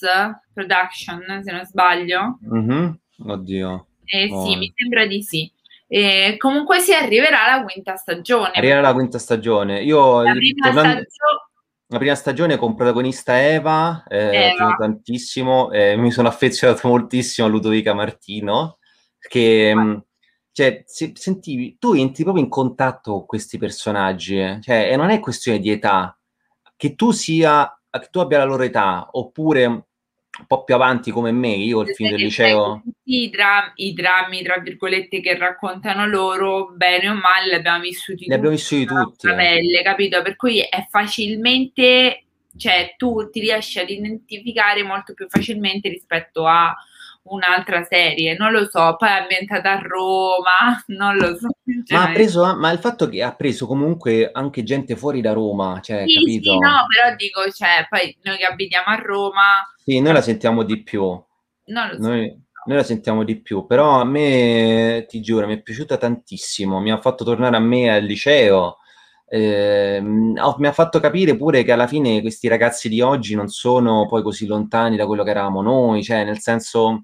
[0.55, 2.39] Production, se non sbaglio.
[2.41, 2.99] Mhm.
[3.27, 3.87] Oddio.
[4.07, 4.47] Eh Oh.
[4.47, 5.53] sì, mi sembra di sì.
[5.87, 8.53] E comunque si arriverà alla quinta stagione.
[8.55, 9.83] Arriva la quinta stagione.
[9.83, 11.48] Io La prima tornando- stagione
[11.91, 14.75] la prima stagione con protagonista Eva, eh, Eva.
[14.79, 18.79] tantissimo, eh, mi sono affezionato moltissimo a Ludovica Martino,
[19.19, 20.05] che mh,
[20.53, 24.59] cioè, se- sentivi, tu entri proprio in contatto con questi personaggi, eh.
[24.61, 26.19] Cioè, e non è questione di età,
[26.77, 29.88] che tu sia, che tu abbia la loro età, oppure
[30.39, 34.43] un po' più avanti come me, io il che liceo, tutti i, dra- i drammi,
[34.43, 38.85] tra virgolette, che raccontano loro, bene o male, li abbiamo vissuti li abbiamo tutti vissuti
[38.87, 38.97] tutti.
[39.03, 40.23] nostra pelle, capito?
[40.23, 42.25] Per cui è facilmente,
[42.57, 46.75] cioè tu ti riesci ad identificare molto più facilmente rispetto a
[47.31, 51.49] un'altra serie, non lo so, poi è ambientata a Roma, non lo so.
[51.91, 55.33] Ma ha Cioè, preso, ma il fatto che ha preso comunque anche gente fuori da
[55.33, 56.51] Roma, cioè, sì, capito?
[56.53, 59.43] sì, no, però dico, cioè, poi noi che abitiamo a Roma,
[59.77, 61.03] Sì, noi la sentiamo di più.
[61.67, 62.01] non lo so.
[62.01, 66.81] Noi, noi la sentiamo di più, però a me, ti giuro, mi è piaciuta tantissimo,
[66.81, 68.79] mi ha fatto tornare a me al liceo,
[69.31, 74.07] eh, mi ha fatto capire pure che alla fine questi ragazzi di oggi non sono
[74.07, 77.03] poi così lontani da quello che eravamo noi, cioè nel senso...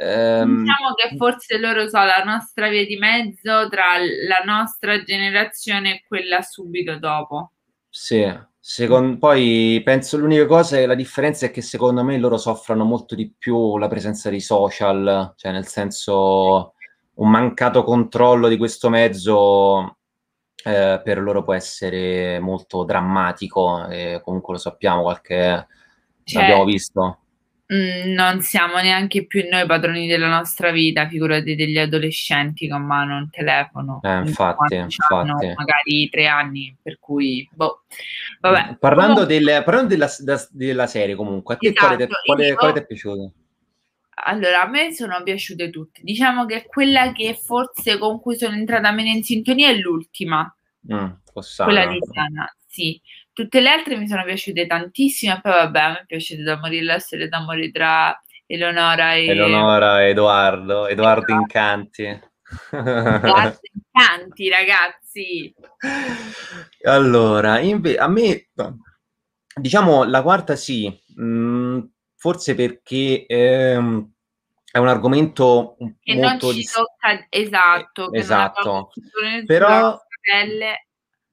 [0.00, 0.62] Ehm...
[0.62, 6.04] Diciamo che forse loro sono la nostra via di mezzo tra la nostra generazione e
[6.08, 7.52] quella subito dopo.
[7.90, 8.26] Sì,
[8.58, 13.14] secondo, poi penso l'unica cosa è la differenza è che secondo me loro soffrono molto
[13.14, 16.72] di più la presenza di social, cioè nel senso
[17.16, 19.98] un mancato controllo di questo mezzo
[20.64, 25.66] eh, per loro può essere molto drammatico e comunque lo sappiamo, qualche
[26.24, 27.18] cioè, l'abbiamo visto.
[27.66, 32.82] Mh, mm, non siamo neanche più noi padroni della nostra vita, figurati degli adolescenti con
[32.82, 34.00] mano un telefono.
[34.02, 35.54] Eh, infatti, infatti.
[35.54, 37.84] magari tre anni, per cui, boh.
[38.40, 38.76] Vabbè.
[38.78, 39.24] Parlando, oh.
[39.24, 40.10] del, parlando della,
[40.50, 43.32] della, serie comunque, a te esatto, quale ti è piaciuto?
[44.14, 46.00] Allora, a me sono piaciute tutte.
[46.02, 50.54] Diciamo che quella che forse con cui sono entrata meno in sintonia è l'ultima.
[50.92, 51.10] Mm,
[51.56, 53.00] quella di Sana, sì.
[53.32, 56.58] Tutte le altre mi sono piaciute tantissimo, e poi vabbè, a me è piaciuta da
[56.58, 59.26] morire la storia d'amore tra Eleonora e...
[59.26, 61.32] Eleonora e Edoardo, Edoardo.
[61.32, 62.02] Incanti.
[62.70, 65.54] Edoardo Incanti, ragazzi.
[66.82, 68.50] Allora, inve- a me,
[69.60, 71.80] diciamo, la quarta sì, mh, mm,
[72.24, 74.12] forse perché ehm,
[74.72, 78.88] è un argomento che molto non ci tocca esatto, esatto.
[79.44, 80.00] però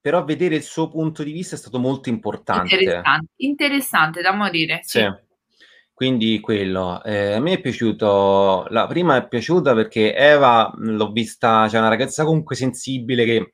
[0.02, 4.82] però vedere il suo punto di vista è stato molto importante interessante, interessante da morire
[4.84, 5.00] sì.
[5.00, 5.66] sì.
[5.94, 11.64] quindi quello eh, a me è piaciuto la prima è piaciuta perché Eva l'ho vista
[11.64, 13.54] c'è cioè una ragazza comunque sensibile che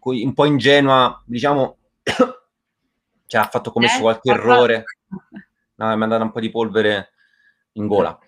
[0.00, 1.78] un po' ingenua diciamo
[3.26, 4.84] cioè, ha fatto commesso eh, qualche errore
[5.84, 7.12] mi è andata un po' di polvere
[7.72, 8.18] in gola.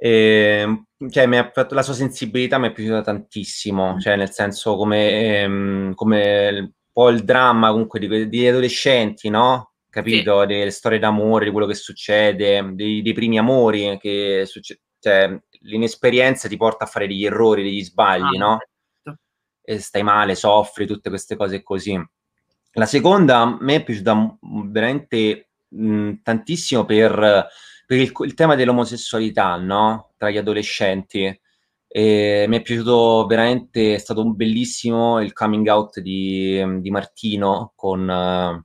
[0.00, 5.94] E, cioè, fatto, la sua sensibilità mi è piaciuta tantissimo, cioè nel senso come, ehm,
[5.94, 9.72] come un po' il dramma comunque di, di adolescenti, no?
[9.90, 10.40] Capito?
[10.42, 10.46] Sì.
[10.46, 16.48] Delle storie d'amore, di quello che succede, dei, dei primi amori, che succe- cioè, l'inesperienza
[16.48, 18.58] ti porta a fare degli errori, degli sbagli, ah, no?
[19.02, 19.20] Certo.
[19.62, 22.00] E stai male, soffri, tutte queste cose così.
[22.72, 27.46] La seconda a me è piaciuta veramente mh, tantissimo per,
[27.86, 30.12] per il, il, tema dell'omosessualità, no?
[30.16, 31.40] Tra gli adolescenti.
[31.90, 38.62] E mi è piaciuto veramente, è stato bellissimo il coming out di, di Martino con...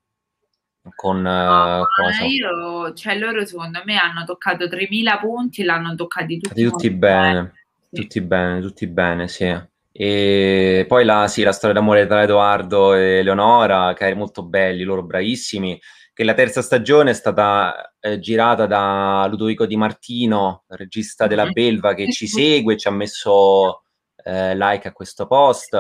[0.96, 2.26] con no, cosa?
[2.26, 7.54] Io, cioè loro secondo me hanno toccato 3000 punti l'hanno toccati tutti, tutti bene, bene.
[7.90, 8.02] Sì.
[8.02, 9.72] tutti bene, tutti bene, sì.
[9.96, 14.84] E poi la, sì, la storia d'amore tra Edoardo e Leonora, che è molto belli,
[14.84, 15.80] loro bravissimi
[16.14, 21.54] che la terza stagione è stata eh, girata da Ludovico Di Martino, regista della mm-hmm.
[21.54, 23.84] Belva, che ci segue, ci ha messo
[24.24, 25.76] eh, like a questo post.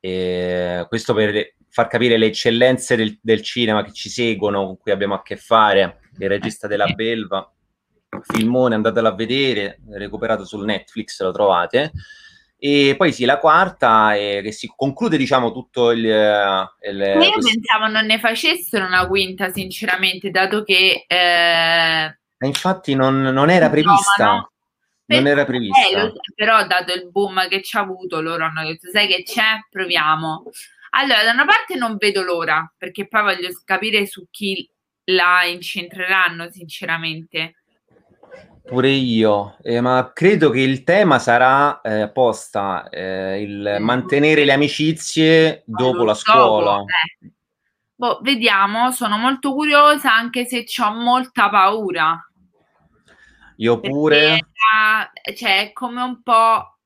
[0.00, 4.90] E questo per far capire le eccellenze del, del, cinema che ci seguono, con cui
[4.90, 6.00] abbiamo a che fare.
[6.18, 7.50] Il regista della Belva,
[8.22, 11.92] filmone, andatelo a vedere, recuperato sul Netflix, lo trovate.
[12.62, 16.00] E poi sì, la quarta è che si conclude, diciamo, tutto il...
[16.04, 17.52] il io questo...
[17.52, 21.06] pensavo non ne facessero una quinta, sinceramente, dato che...
[21.06, 22.18] Eh...
[22.44, 24.24] Infatti non, non era prevista.
[24.24, 24.50] No, no.
[25.06, 26.02] Non era prevista.
[26.02, 29.66] Eh, però, dato il boom che ci ha avuto, loro hanno detto, sai che c'è?
[29.70, 30.44] Proviamo.
[30.90, 34.68] Allora, da una parte non vedo l'ora, perché poi voglio capire su chi
[35.04, 37.59] la incentreranno, sinceramente.
[38.64, 44.52] Pure io, eh, ma credo che il tema sarà eh, apposta eh, il mantenere le
[44.52, 46.76] amicizie dopo la scuola.
[46.76, 46.84] Dopo,
[47.22, 47.32] eh.
[47.96, 52.24] boh, vediamo, sono molto curiosa anche se ho molta paura.
[53.56, 54.46] Io pure.
[55.22, 56.78] Perché, cioè, è come un po'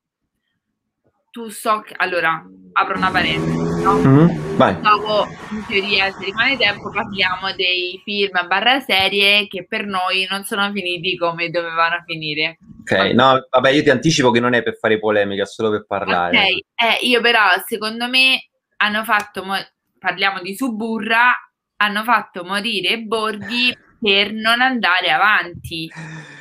[1.29, 2.43] tu so che allora
[2.73, 3.97] apro una parentesi no?
[3.97, 4.81] mm-hmm.
[4.81, 10.43] Dopo, in teoria se rimane tempo parliamo dei film barra serie che per noi non
[10.43, 14.77] sono finiti come dovevano finire ok no vabbè io ti anticipo che non è per
[14.77, 19.67] fare polemica è solo per parlare ok eh, io però secondo me hanno fatto mo-
[19.99, 21.33] parliamo di Suburra
[21.77, 25.91] hanno fatto morire Borghi per non andare avanti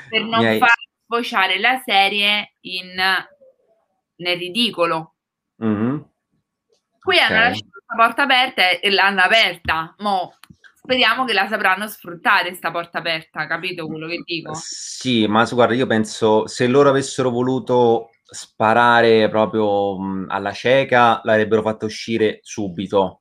[0.09, 0.59] per non hai...
[0.59, 0.71] far
[1.05, 2.95] sfociare la serie in
[4.17, 5.15] nel ridicolo.
[5.63, 5.97] Mm-hmm.
[7.05, 7.29] Qui okay.
[7.29, 9.95] hanno lasciato questa porta aperta e l'hanno aperta.
[9.99, 10.33] Mo
[10.75, 14.53] speriamo che la sapranno sfruttare questa porta aperta, capito quello che dico?
[14.55, 21.61] Sì, ma guarda, io penso se loro avessero voluto sparare proprio mh, alla cieca, l'avrebbero
[21.61, 23.21] fatta uscire subito.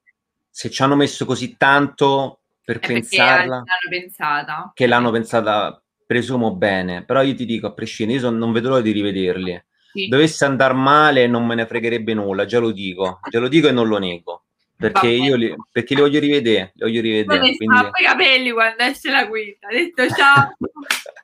[0.50, 4.72] Se ci hanno messo così tanto per È pensarla, l'hanno pensata.
[4.74, 7.04] che l'hanno pensata, presumo bene.
[7.04, 9.62] Però io ti dico, a prescindere, io son, non vedo l'ora di rivederli
[9.94, 10.08] sì.
[10.08, 13.72] dovesse andare male non me ne fregherebbe nulla, già lo dico, già lo dico e
[13.72, 14.44] non lo nego.
[14.76, 17.56] perché io li, perché li voglio rivedere, li voglio rivedere.
[17.56, 17.66] Quindi...
[18.02, 19.68] i capelli quando esce la quinta.
[19.70, 20.34] Detto ciò,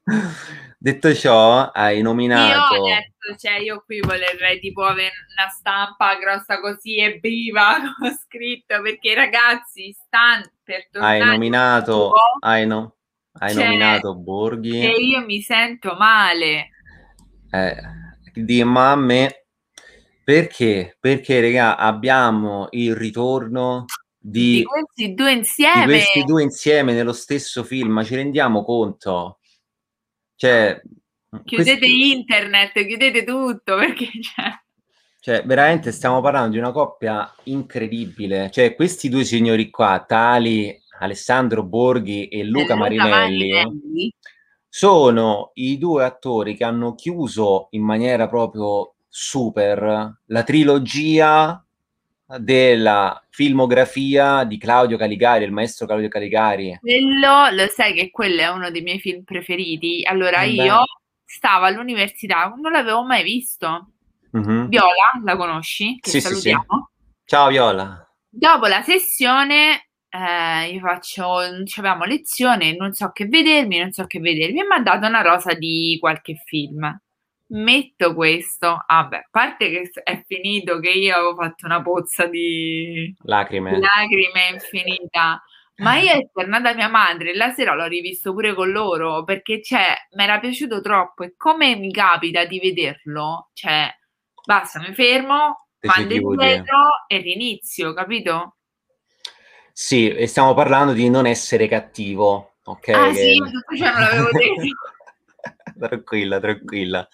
[0.78, 2.76] detto ciò, hai nominato.
[2.76, 8.10] Io adesso, cioè, io qui vorrei tipo avere una stampa grossa così e viva ho
[8.24, 11.20] scritto perché ragazzi stanno per tornare.
[11.20, 12.96] Hai nominato, hai, no,
[13.40, 14.86] hai cioè, nominato Borghi.
[14.86, 16.70] E io mi sento male.
[17.52, 17.76] Eh,
[18.44, 19.46] di a me
[20.24, 20.96] perché?
[21.00, 23.86] Perché, raga, abbiamo il ritorno
[24.16, 25.86] di, di, questi due insieme.
[25.86, 29.40] Di questi due insieme nello stesso film, ma ci rendiamo conto?
[30.36, 30.80] Cioè,
[31.44, 32.12] chiudete questi...
[32.12, 34.52] internet, chiudete tutto, perché cioè...
[35.22, 38.52] Cioè, veramente stiamo parlando di una coppia incredibile.
[38.52, 44.14] Cioè, questi due signori qua, tali Alessandro Borghi e Luca, Luca Marinelli, Marinelli,
[44.70, 51.64] sono i due attori che hanno chiuso in maniera proprio super la trilogia
[52.38, 56.78] della filmografia di Claudio Caligari, il maestro Claudio Caligari.
[56.80, 60.06] Quello, lo sai che quello è uno dei miei film preferiti.
[60.06, 60.84] Allora eh io
[61.26, 63.94] stavo all'università, non l'avevo mai visto.
[64.38, 64.68] Mm-hmm.
[64.68, 65.98] Viola, la conosci?
[66.00, 66.62] Che sì, salutiamo.
[66.62, 67.14] Sì, sì.
[67.26, 68.08] Ciao Viola.
[68.30, 74.20] Dopo la sessione eh, io faccio, avevamo lezione, non so che vedermi, non so che
[74.20, 77.00] vedermi, mi ha mandato una rosa di qualche film.
[77.52, 82.28] Metto questo, ah beh, a parte che è finito che io avevo fatto una pozza
[82.28, 85.42] di lacrime, lacrime infinita,
[85.78, 89.64] ma io è tornata mia madre e la sera l'ho rivisto pure con loro perché
[89.64, 91.24] cioè, mi era piaciuto troppo.
[91.24, 93.90] E come mi capita di vederlo, cioè,
[94.46, 98.58] basta, mi fermo, mando indietro e rinizio, capito?
[99.82, 102.90] Sì, e stiamo parlando di non essere cattivo, ok?
[102.90, 103.34] Ah sì,
[103.78, 105.88] ciò non l'avevo detto.
[105.88, 107.08] tranquilla, tranquilla.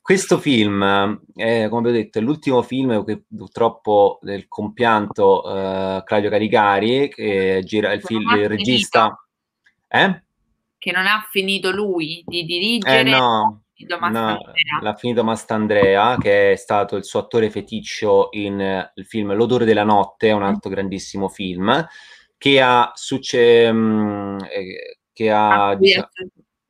[0.00, 0.82] Questo film,
[1.34, 7.10] eh, come vi ho detto, è l'ultimo film che purtroppo del compianto eh, Claudio Caricari,
[7.10, 9.22] che gira il, film, il regista...
[9.86, 10.22] Eh?
[10.78, 13.00] Che non ha finito lui di dirigere.
[13.00, 13.64] Eh no,
[14.10, 14.38] no,
[14.80, 19.64] l'ha finito Mastandrea, che è stato il suo attore feticcio in eh, il film L'odore
[19.64, 21.86] della notte, un altro grandissimo film,
[22.36, 26.08] che ha, succe, mh, eh, che ha diciamo,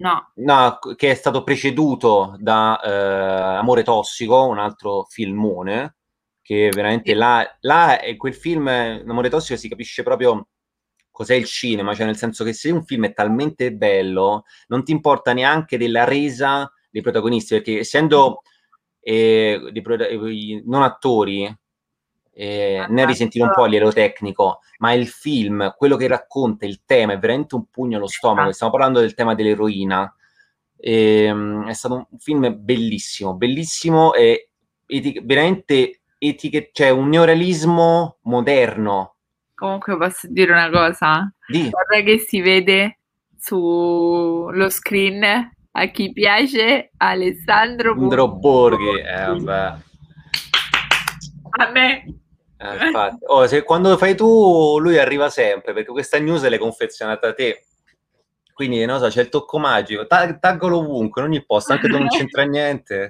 [0.01, 0.33] No.
[0.37, 0.79] no.
[0.97, 5.97] che è stato preceduto da eh, Amore Tossico, un altro filmone,
[6.41, 10.49] che veramente là, là è quel film, Amore Tossico, si capisce proprio
[11.11, 14.93] cos'è il cinema, cioè nel senso che se un film è talmente bello, non ti
[14.93, 18.43] importa neanche della resa dei protagonisti, perché essendo
[19.01, 21.57] eh, dei, non attori,
[22.33, 26.83] eh, ne risentire un po' a livello tecnico, ma il film, quello che racconta, il
[26.85, 28.53] tema, è veramente un pugno allo stomaco.
[28.53, 30.13] Stiamo parlando del tema dell'eroina.
[30.77, 34.49] E, um, è stato un film bellissimo, bellissimo e
[34.87, 39.17] etic- veramente etic- cioè un neorealismo moderno.
[39.55, 41.31] Comunque posso dire una cosa?
[41.47, 41.69] Di.
[41.69, 43.01] Guarda che si vede
[43.37, 45.51] sullo screen
[45.81, 48.99] a chi piace Alessandro Borghi.
[48.99, 49.75] Eh, vabbè.
[51.53, 52.05] A me
[52.63, 53.25] eh, infatti.
[53.27, 57.33] Oh, se, quando lo fai tu, lui arriva sempre, perché questa news l'hai confezionata a
[57.33, 57.65] te.
[58.53, 60.07] Quindi, non so, c'è il tocco magico.
[60.07, 63.09] Tag- taggalo ovunque, in ogni posto, anche dove non c'entra niente.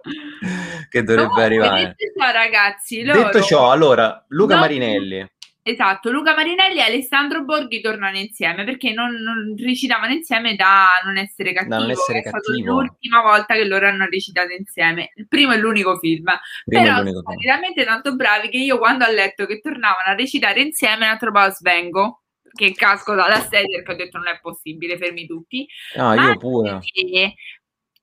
[0.88, 1.94] che dovrebbe no, arrivare.
[1.98, 3.22] Detto ciò, ragazzi, loro...
[3.22, 5.30] detto ciò, allora, Luca no, Marinelli.
[5.62, 11.18] Esatto, Luca Marinelli e Alessandro Borghi tornano insieme perché non, non recitavano insieme da non
[11.18, 11.74] essere cattivo.
[11.74, 12.80] Da non essere è cattivo.
[12.80, 15.10] l'ultima volta che loro hanno recitato insieme.
[15.16, 16.24] Il primo è l'unico film.
[16.64, 20.14] Primo Però sono stati talmente tanto bravi che io quando ho letto che tornavano a
[20.14, 22.22] recitare insieme la trovavo svengo.
[22.52, 25.68] Che casco dalla sedia perché ho detto non è possibile, fermi tutti.
[25.96, 26.70] Ah, io pure.
[26.70, 27.34] Perché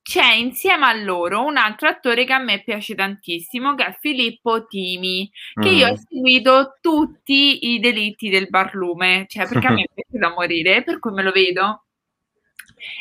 [0.07, 4.65] c'è insieme a loro un altro attore che a me piace tantissimo, che è Filippo
[4.65, 5.75] Timi, che mm.
[5.75, 5.95] io ho mm.
[5.95, 11.11] seguito tutti i delitti del barlume, cioè perché a me piace da morire, per cui
[11.11, 11.87] me lo vedo.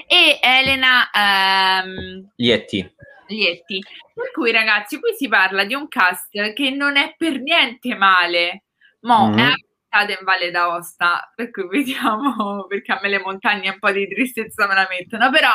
[0.09, 2.94] E Elena ehm, Lietti.
[3.28, 3.80] Lietti.
[4.12, 8.64] Per cui ragazzi, qui si parla di un cast che non è per niente male.
[9.02, 9.38] Mo, mm.
[9.38, 9.52] è
[9.97, 14.07] cade in Valle d'Aosta, per cui vediamo perché a me le montagne un po' di
[14.07, 15.51] tristezza me la mettono, però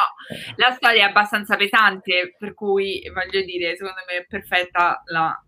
[0.56, 5.44] la storia è abbastanza pesante, per cui voglio dire, secondo me è perfetta la...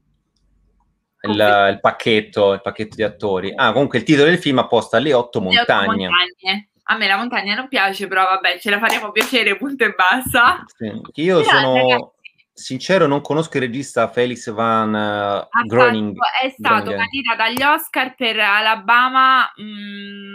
[1.26, 3.54] Il, il pacchetto, il pacchetto di attori.
[3.56, 5.62] Ah, comunque il titolo del film apposta Le otto montagne.
[5.62, 6.70] otto montagne.
[6.88, 10.66] A me la montagna non piace, però vabbè, ce la faremo piacere, punto e basta.
[10.76, 10.91] Sì.
[11.22, 11.74] Io però, sono...
[11.76, 12.12] Ragazzi,
[12.54, 16.16] sincero, non conosco il regista Felix Van uh, Groening.
[16.41, 16.97] È stato Groningen.
[16.97, 20.34] candidato agli Oscar per Alabama mm,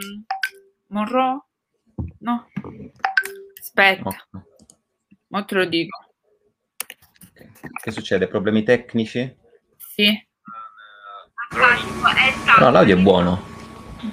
[0.88, 1.42] Monroe?
[2.18, 2.48] No.
[3.58, 4.26] Aspetta.
[4.30, 4.46] No.
[5.28, 6.06] Mo te lo dico.
[7.82, 8.28] Che succede?
[8.28, 9.36] Problemi tecnici?
[9.76, 10.26] Sì.
[12.58, 13.56] No, l'audio è buono.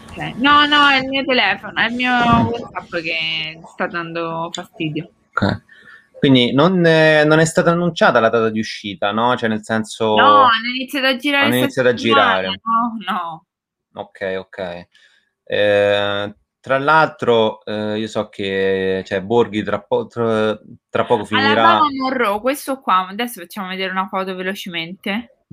[0.09, 0.33] Okay.
[0.37, 5.09] No, no, è il mio telefono, è il mio WhatsApp che sta dando fastidio.
[5.29, 5.63] Ok.
[6.25, 9.35] Quindi non è, non è, stata annunciata la data di uscita, no?
[9.35, 10.15] Cioè nel senso...
[10.15, 11.45] No, hanno iniziato a girare.
[11.45, 12.47] Hanno iniziato a girare.
[12.47, 13.45] No, no.
[13.93, 14.87] Ok, ok.
[15.43, 20.59] Eh, tra l'altro, eh, io so che cioè, Borghi tra, po- tra,
[20.89, 21.51] tra poco finirà.
[21.51, 25.45] Alabama Monroe, questo qua, adesso facciamo vedere una foto velocemente.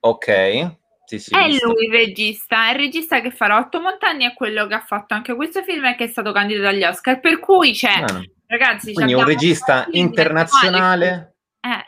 [0.00, 0.76] Ok.
[1.04, 1.68] Sì, sì, è visto.
[1.68, 5.14] lui il regista, è il regista che farà Otto Montagni, è quello che ha fatto
[5.14, 7.20] anche questo film e che è stato candidato agli Oscar.
[7.20, 11.36] Per cui c'è, ah, ragazzi, quindi un regista internazionale.
[11.60, 11.84] Eh.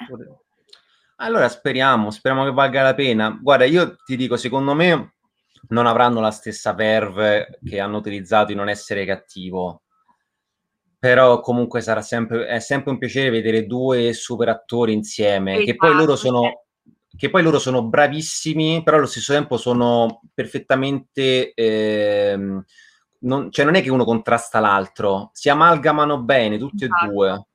[1.17, 3.39] Allora speriamo, speriamo che valga la pena.
[3.41, 5.15] Guarda, io ti dico, secondo me
[5.69, 9.83] non avranno la stessa verve che hanno utilizzato in Non essere cattivo.
[10.99, 15.67] Però comunque sarà sempre, è sempre un piacere vedere due super attori insieme, esatto.
[15.67, 16.65] che poi loro sono
[17.17, 21.53] che poi loro sono bravissimi, però allo stesso tempo sono perfettamente...
[21.55, 22.65] Ehm,
[23.21, 27.05] non, cioè non è che uno contrasta l'altro, si amalgamano bene tutti esatto.
[27.05, 27.47] e due.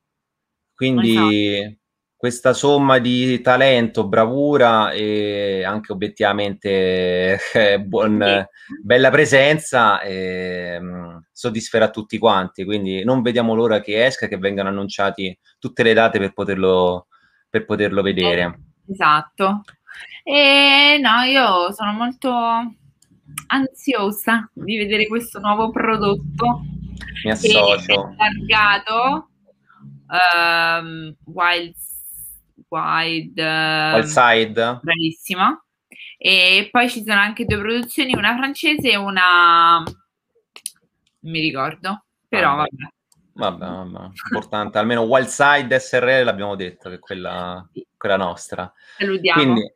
[0.74, 1.76] Quindi esatto.
[2.16, 8.82] questa somma di talento, bravura e anche obiettivamente eh, buon, sì.
[8.84, 10.82] bella presenza eh,
[11.32, 12.66] soddisferà tutti quanti.
[12.66, 17.08] Quindi non vediamo l'ora che esca, che vengano annunciati tutte le date per poterlo,
[17.50, 18.60] per poterlo vedere.
[18.90, 19.62] Esatto.
[20.24, 22.32] E no, io sono molto
[23.48, 26.62] ansiosa di vedere questo nuovo prodotto.
[27.24, 28.14] Mi associo.
[28.18, 29.30] Targato
[30.08, 31.76] um, Wild,
[32.70, 34.80] Wild, uh, Wild Side.
[34.82, 35.64] Bravissima.
[36.18, 39.84] E poi ci sono anche due produzioni, una francese e una...
[39.84, 42.92] Non mi ricordo, però ah, vabbè.
[43.36, 44.78] Vabbè, vabbè, importante.
[44.78, 47.68] Almeno Wildside SRL l'abbiamo detto, che è quella,
[47.98, 48.72] quella nostra.
[48.98, 49.42] Salutiamo.
[49.42, 49.74] Quindi,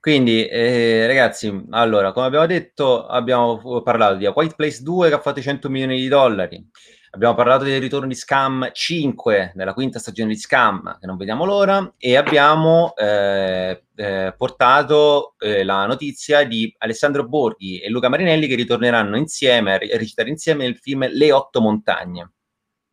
[0.00, 5.14] quindi eh, ragazzi, allora, come abbiamo detto, abbiamo parlato di A White Place 2 che
[5.14, 6.64] ha fatto 100 milioni di dollari.
[7.10, 11.44] Abbiamo parlato del ritorno di Scam 5, della quinta stagione di Scam, che non vediamo
[11.44, 18.46] l'ora, e abbiamo eh, eh, portato eh, la notizia di Alessandro Borghi e Luca Marinelli
[18.46, 22.32] che ritorneranno insieme a recitare insieme nel film Le otto montagne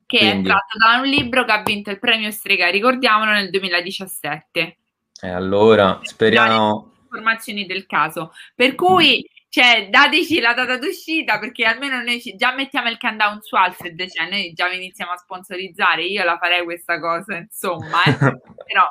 [0.05, 0.47] che Quindi.
[0.47, 4.77] è tratto da un libro che ha vinto il premio Strega, ricordiamolo, nel 2017.
[5.21, 6.91] E allora, speriamo...
[7.15, 8.33] Informazioni del caso.
[8.53, 13.41] Per cui, cioè, dateci la data d'uscita, perché almeno noi ci, già mettiamo il countdown
[13.41, 18.17] su Alfred, cioè noi già iniziamo a sponsorizzare, io la farei questa cosa, insomma, eh.
[18.65, 18.87] Però...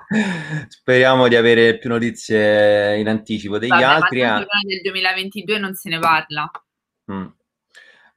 [0.68, 4.20] Speriamo di avere più notizie in anticipo degli Vabbè, altri.
[4.22, 4.47] Ma eh.
[4.66, 6.51] del 2022 non se ne parla.
[7.12, 7.27] Mm.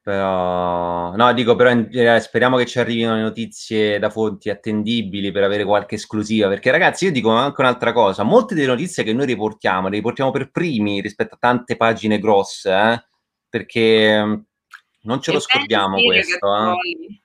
[0.08, 5.44] Però, no, dico, però eh, speriamo che ci arrivino le notizie da fonti attendibili per
[5.44, 6.48] avere qualche esclusiva.
[6.48, 10.32] Perché, ragazzi, io dico anche un'altra cosa: molte delle notizie che noi riportiamo, le riportiamo
[10.32, 13.04] per primi rispetto a tante pagine grosse, eh?
[13.50, 14.34] perché mm,
[15.02, 16.56] non ce lo scordiamo questo.
[16.56, 17.22] Eh?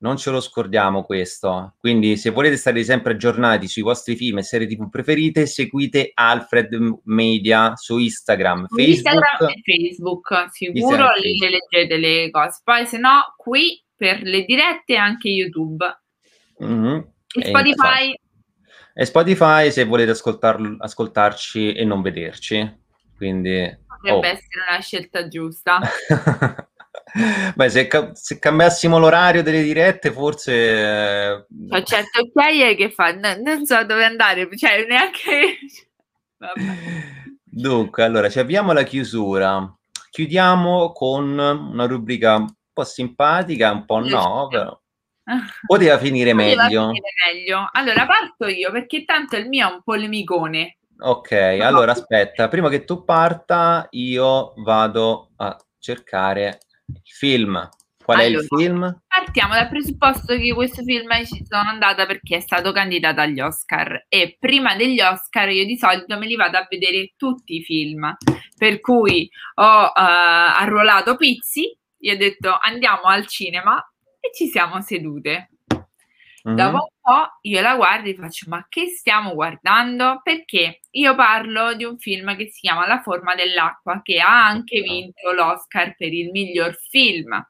[0.00, 1.74] Non ce lo scordiamo questo.
[1.78, 6.76] Quindi, se volete stare sempre aggiornati sui vostri film e serie TV preferite, seguite Alfred
[7.04, 8.88] Media su Instagram, Facebook.
[8.88, 12.60] Instagram e Facebook, sicuro lì le leggete le cose.
[12.62, 15.84] Poi, se no, qui per le dirette anche YouTube.
[16.62, 17.00] Mm-hmm.
[17.40, 18.14] E Spotify.
[18.94, 20.12] E Spotify se volete
[20.78, 22.86] ascoltarci e non vederci.
[23.16, 24.30] Quindi potrebbe oh.
[24.30, 25.80] essere una scelta giusta.
[27.54, 31.46] Beh, se, se, cambiassimo l'orario delle dirette, forse.
[31.70, 33.12] Cioè, certo, ok, che fa?
[33.12, 35.58] No, non so dove andare, cioè, neanche.
[37.44, 39.72] Dunque, allora ci avviamo alla chiusura.
[40.10, 44.80] Chiudiamo con una rubrica un po' simpatica, un po' no, però.
[45.66, 46.86] Poteva finire Poteva meglio.
[46.86, 47.68] Finire meglio.
[47.72, 50.78] Allora, parto io perché tanto il mio è un polemicone.
[51.00, 56.58] Ok, allora aspetta, prima che tu parta, io vado a cercare
[57.04, 57.68] film.
[58.08, 59.02] Qual allora, è il film?
[59.06, 64.06] Partiamo dal presupposto che questo film ci sono andata perché è stato candidato agli Oscar
[64.08, 68.16] e prima degli Oscar io di solito me li vado a vedere tutti i film,
[68.56, 73.78] per cui ho uh, arruolato Pizzi, gli ho detto andiamo al cinema
[74.18, 75.50] e ci siamo sedute.
[76.48, 76.56] Mm-hmm.
[76.56, 80.20] Dopo un po' io la guardo e faccio: Ma che stiamo guardando?
[80.22, 84.80] Perché io parlo di un film che si chiama La forma dell'acqua, che ha anche
[84.80, 87.46] vinto l'Oscar per il miglior film.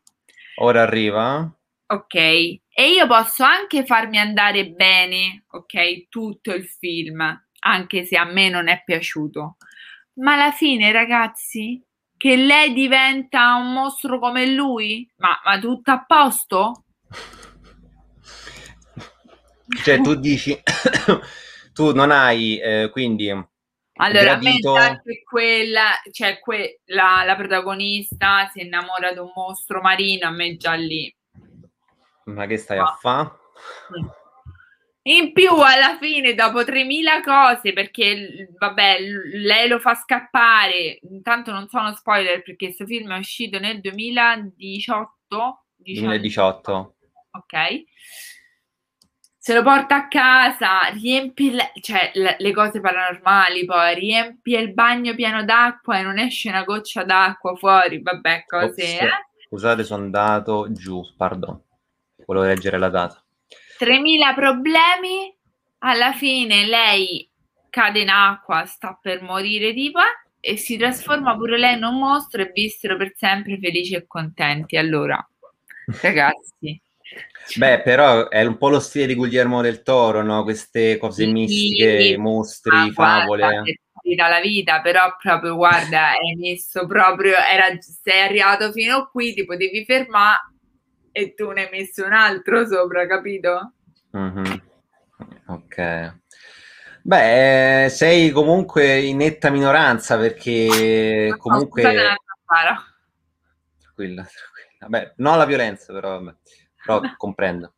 [0.56, 1.48] Ora arriva.
[1.90, 8.24] Ok, e io posso anche farmi andare bene, ok, tutto il film, anche se a
[8.24, 9.56] me non è piaciuto.
[10.14, 11.82] Ma alla fine, ragazzi,
[12.14, 15.08] che lei diventa un mostro come lui?
[15.16, 16.84] Ma, ma tutto a posto?
[19.68, 20.58] Cioè tu dici,
[21.72, 24.74] tu non hai eh, quindi Allora, gradito...
[24.74, 30.56] anche quella, cioè que- la, la, protagonista si innamora di un mostro marino, a me
[30.56, 31.14] già lì.
[32.24, 32.84] Ma che stai no.
[32.84, 33.30] a fare?
[35.02, 38.98] In più, alla fine, dopo 3000 cose, perché vabbè,
[39.34, 40.98] lei lo fa scappare.
[41.10, 45.64] Intanto non sono spoiler perché questo film è uscito nel 2018.
[45.76, 46.94] 2018.
[47.30, 47.84] Ok
[49.48, 55.14] se lo porta a casa, riempie le, cioè, le, cose paranormali, poi riempie il bagno
[55.14, 58.98] pieno d'acqua e non esce una goccia d'acqua fuori, vabbè, cose.
[58.98, 59.08] Eh?
[59.46, 61.58] Scusate, sono andato giù, pardon,
[62.26, 63.24] volevo leggere la data.
[63.78, 65.34] 3000 problemi,
[65.78, 67.26] alla fine lei
[67.70, 70.00] cade in acqua, sta per morire tipo
[70.40, 74.76] e si trasforma pure lei in un mostro e vissero per sempre felici e contenti.
[74.76, 75.26] Allora,
[76.02, 76.78] ragazzi,
[77.56, 80.42] Beh, però è un po' lo stile di Guglielmo del Toro, no?
[80.42, 83.62] Queste cose sì, mistiche, mostri, ah, favole.
[84.02, 89.34] Guarda, la vita, però proprio guarda, hai messo proprio, era, sei arrivato fino a qui,
[89.34, 90.52] ti potevi fermare
[91.12, 93.72] e tu ne hai messo un altro sopra, capito?
[94.16, 94.54] Mm-hmm.
[95.46, 96.16] Ok.
[97.02, 101.82] Beh, sei comunque in netta minoranza perché comunque...
[101.82, 102.16] Tranquilla,
[103.78, 104.28] tranquilla.
[104.86, 106.36] Beh, no alla violenza, però vabbè
[106.96, 107.74] però comprendo.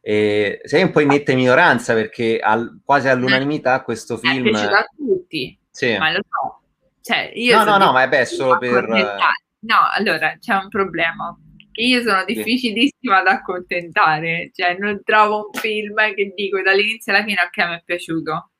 [0.00, 4.46] E sei un po' in netta minoranza perché al, quasi all'unanimità questo film...
[4.46, 5.96] È piaciuto a tutti, sì.
[5.96, 6.60] ma lo so.
[7.00, 8.86] Cioè, io no, no, no, ma è beh, solo per...
[8.88, 11.36] No, allora, c'è un problema.
[11.74, 13.24] Io sono difficilissima sì.
[13.24, 17.74] da accontentare, cioè non trovo un film che dico dall'inizio alla fine a che mi
[17.74, 18.50] è piaciuto.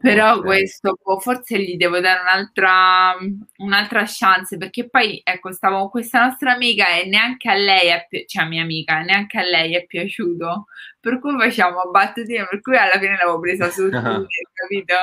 [0.00, 0.42] Però okay.
[0.42, 3.16] questo forse gli devo dare un'altra,
[3.56, 8.06] un'altra chance perché poi ecco stavo con questa nostra amica e neanche a lei è
[8.08, 10.66] pi- cioè mia amica neanche a lei è piaciuto
[11.00, 14.94] per cui facciamo battutine per cui alla fine l'avevo presa su tutti capito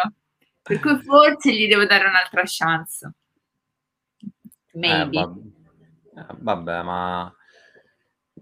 [0.62, 3.12] per cui forse gli devo dare un'altra chance
[4.74, 5.40] maybe eh, vabbè.
[6.16, 7.36] Eh, vabbè ma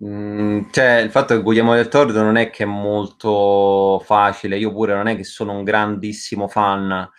[0.05, 4.71] Mm, cioè, il fatto che Guglielmo del Toro non è che è molto facile, io
[4.73, 7.09] pure non è che sono un grandissimo fan.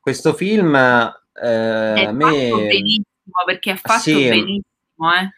[0.00, 2.50] Questo film eh, è me...
[2.50, 3.04] benissimo
[3.44, 5.14] perché è fatto sì, benissimo.
[5.20, 5.30] Eh.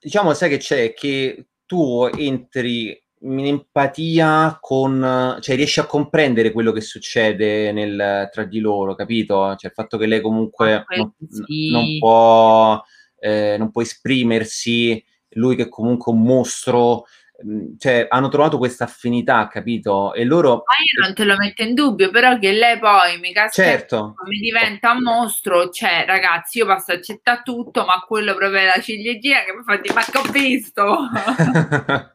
[0.00, 0.94] Diciamo, sai che c'è?
[0.94, 8.44] Che tu entri in empatia con, cioè riesci a comprendere quello che succede nel, tra
[8.44, 9.56] di loro, capito?
[9.56, 11.70] Cioè il fatto che lei comunque ah, non, sì.
[11.70, 12.80] non, può,
[13.18, 15.02] eh, non può esprimersi
[15.36, 17.04] lui che è comunque un mostro,
[17.44, 20.12] mm, cioè hanno trovato questa affinità, capito?
[20.14, 20.64] E loro...
[20.66, 24.14] Ma io non te lo metto in dubbio, però che lei poi mi casca, certo.
[24.26, 28.80] mi diventa un mostro, cioè ragazzi io posso accettare tutto, ma quello proprio è la
[28.80, 30.96] ciliegina che mi fa dire, ma che ho visto?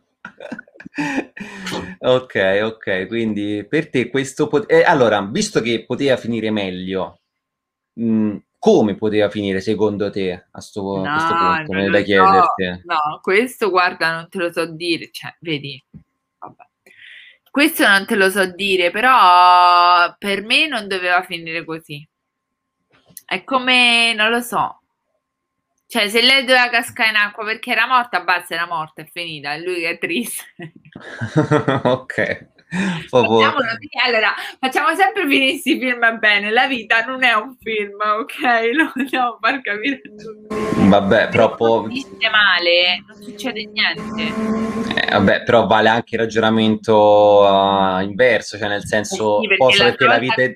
[1.99, 4.47] ok, ok, quindi per te questo...
[4.47, 7.22] Pot- eh, allora, visto che poteva finire meglio,
[7.93, 11.74] mh, mm, come poteva finire secondo te a, sto, no, a questo punto?
[11.74, 12.82] Non da chiederti.
[12.86, 15.84] No, questo guarda, non te lo so dire, cioè, vedi,
[16.38, 16.64] vabbè.
[17.49, 22.07] Questo non te lo so dire, però per me non doveva finire così.
[23.26, 24.82] È come, non lo so.
[25.88, 29.53] Cioè, se lei doveva cascare in acqua perché era morta, basta, era morta, è finita.
[29.53, 30.43] È lui che è triste.
[31.84, 32.49] ok.
[33.11, 36.51] Allora, facciamo sempre finire questi film bene.
[36.51, 38.39] La vita non è un film, ok?
[38.74, 40.01] Lo dobbiamo far capire.
[40.88, 44.34] Vabbè, però finisce male, non succede niente.
[44.95, 49.63] Eh, vabbè, però vale anche il ragionamento uh, inverso, cioè nel senso, eh sì, perché
[49.63, 50.53] posso perché la vita è...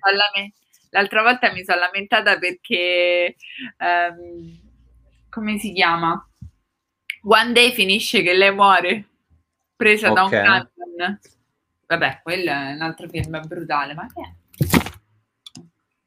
[0.92, 3.36] L'altra volta mi sono lamentata perché
[3.80, 4.58] um,
[5.30, 6.26] come si chiama?
[7.24, 9.10] One Day finisce che lei muore
[9.76, 10.30] presa okay.
[10.30, 11.20] da un camion
[11.88, 14.34] Vabbè, quello è un altro film brutale, ma che è?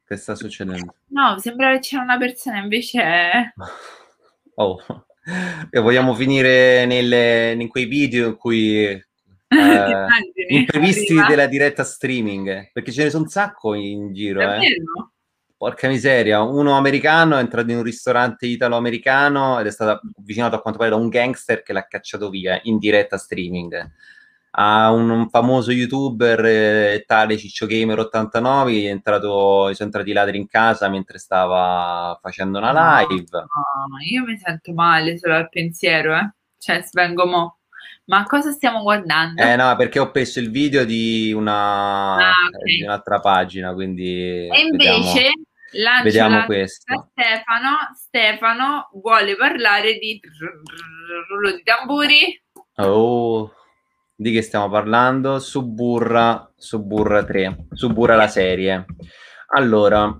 [0.05, 0.95] Che sta succedendo?
[1.07, 3.53] No, sembra che c'era una persona, invece...
[4.59, 4.77] Oh,
[5.69, 9.03] e vogliamo finire nelle, in quei video in cui...
[9.51, 11.27] Eh, imprevisti arriva.
[11.27, 14.41] della diretta streaming, perché ce ne sono un sacco in giro.
[14.41, 14.75] Eh.
[15.57, 20.61] Porca miseria, uno americano è entrato in un ristorante italo-americano ed è stato avvicinato a
[20.61, 23.91] quanto pare da un gangster che l'ha cacciato via in diretta streaming
[24.51, 30.13] a un, un famoso youtuber eh, tale Ciccio Gamer 89 è entrato, sono entrati i
[30.13, 33.27] ladri in casa mentre stava facendo una live.
[33.31, 36.33] No, io mi sento male solo al pensiero, eh.
[36.57, 37.57] Cioè, svengo mo'.
[38.05, 39.39] Ma cosa stiamo guardando?
[39.39, 42.77] Eh no, perché ho preso il video di, una, ah, okay.
[42.77, 44.47] di un'altra pagina, quindi...
[44.47, 45.31] E invece
[45.71, 47.11] vediamo, vediamo questo.
[47.11, 50.19] Stefano, Stefano vuole parlare di
[51.29, 52.43] rullo di tamburi.
[52.77, 53.51] Oh
[54.19, 55.39] di che stiamo parlando?
[55.39, 58.85] Suburra, Suburra 3, Suburra la serie.
[59.53, 60.13] Allora,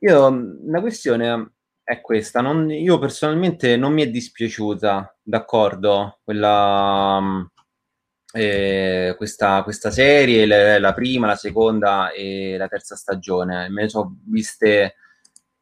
[0.00, 1.52] io la questione
[1.82, 7.48] è questa, non, io personalmente non mi è dispiaciuta, d'accordo, quella,
[8.34, 13.88] eh, questa, questa, serie, la, la, prima, la seconda e la terza stagione, me ne
[13.88, 14.96] sono viste,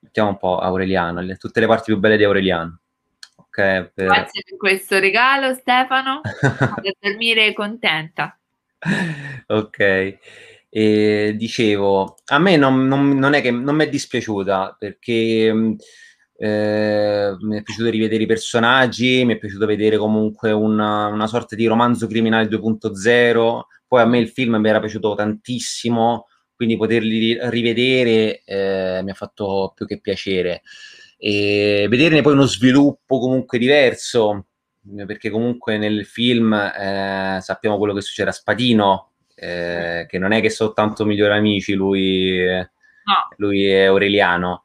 [0.00, 2.80] mettiamo un po' Aureliano, le, tutte le parti più belle di Aureliano.
[3.54, 3.92] Per...
[3.94, 8.36] Grazie per questo regalo Stefano, per dormire contenta.
[9.46, 10.18] ok.
[10.68, 15.76] E dicevo, a me non, non, non, è che non mi è dispiaciuta perché
[16.36, 21.54] eh, mi è piaciuto rivedere i personaggi, mi è piaciuto vedere comunque una, una sorta
[21.54, 23.60] di romanzo criminale 2.0.
[23.86, 26.26] Poi a me il film mi era piaciuto tantissimo,
[26.56, 30.62] quindi poterli rivedere eh, mi ha fatto più che piacere.
[31.26, 34.48] E vederne poi uno sviluppo comunque diverso,
[35.06, 40.42] perché comunque nel film eh, sappiamo quello che succede a Spadino, eh, che non è
[40.42, 43.28] che soltanto migliori amici, lui, no.
[43.38, 44.64] lui è Aureliano.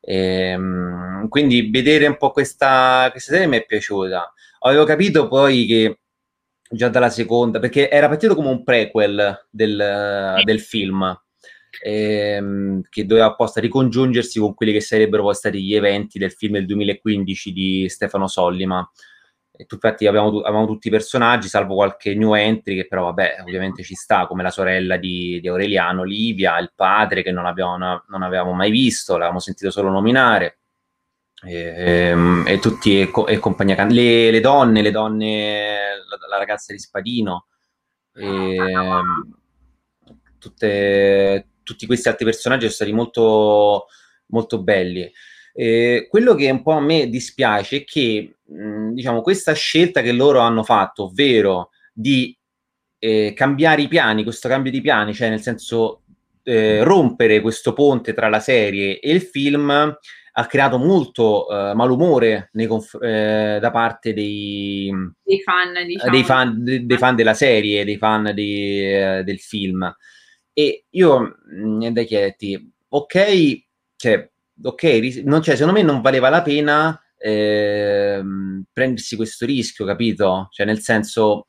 [0.00, 0.16] E,
[0.52, 4.32] ehm, quindi vedere un po' questa, questa serie mi è piaciuta.
[4.60, 5.98] Avevo capito poi che
[6.70, 11.14] già dalla seconda, perché era partito come un prequel del, del film,
[11.82, 16.54] ehm, che doveva apposta ricongiungersi con quelli che sarebbero poi stati gli eventi del film
[16.54, 18.88] del 2015 di Stefano Sollima
[19.68, 23.94] infatti abbiamo, avevamo tutti i personaggi, salvo qualche new entry che però vabbè ovviamente ci
[23.94, 28.52] sta, come la sorella di, di Aureliano, Livia, il padre che non, abbiamo, non avevamo
[28.52, 30.60] mai visto, l'avevamo sentito solo nominare,
[31.42, 35.76] e, ehm, e tutti e, e compagnia, le, le, donne, le donne,
[36.08, 37.46] la, la ragazza di Spadino,
[38.14, 39.38] e, ehm,
[40.38, 43.86] tutte, tutti questi altri personaggi sono stati molto,
[44.26, 45.10] molto belli.
[45.52, 50.12] Eh, quello che un po' a me dispiace è che, mh, diciamo, questa scelta che
[50.12, 52.36] loro hanno fatto, ovvero di
[52.98, 56.02] eh, cambiare i piani, questo cambio di piani, cioè nel senso
[56.42, 59.96] eh, rompere questo ponte tra la serie e il film,
[60.32, 64.90] ha creato molto uh, malumore conf- eh, da parte dei,
[65.22, 66.10] dei, fan, diciamo.
[66.10, 69.92] dei, fan, de- dei fan della serie, dei fan di, uh, del film.
[70.60, 73.64] E io mh, da chiederti, ok,
[73.96, 74.30] cioè,
[74.62, 74.82] ok,
[75.24, 78.22] non, cioè, secondo me non valeva la pena eh,
[78.70, 80.48] prendersi questo rischio, capito?
[80.50, 81.48] Cioè, nel senso,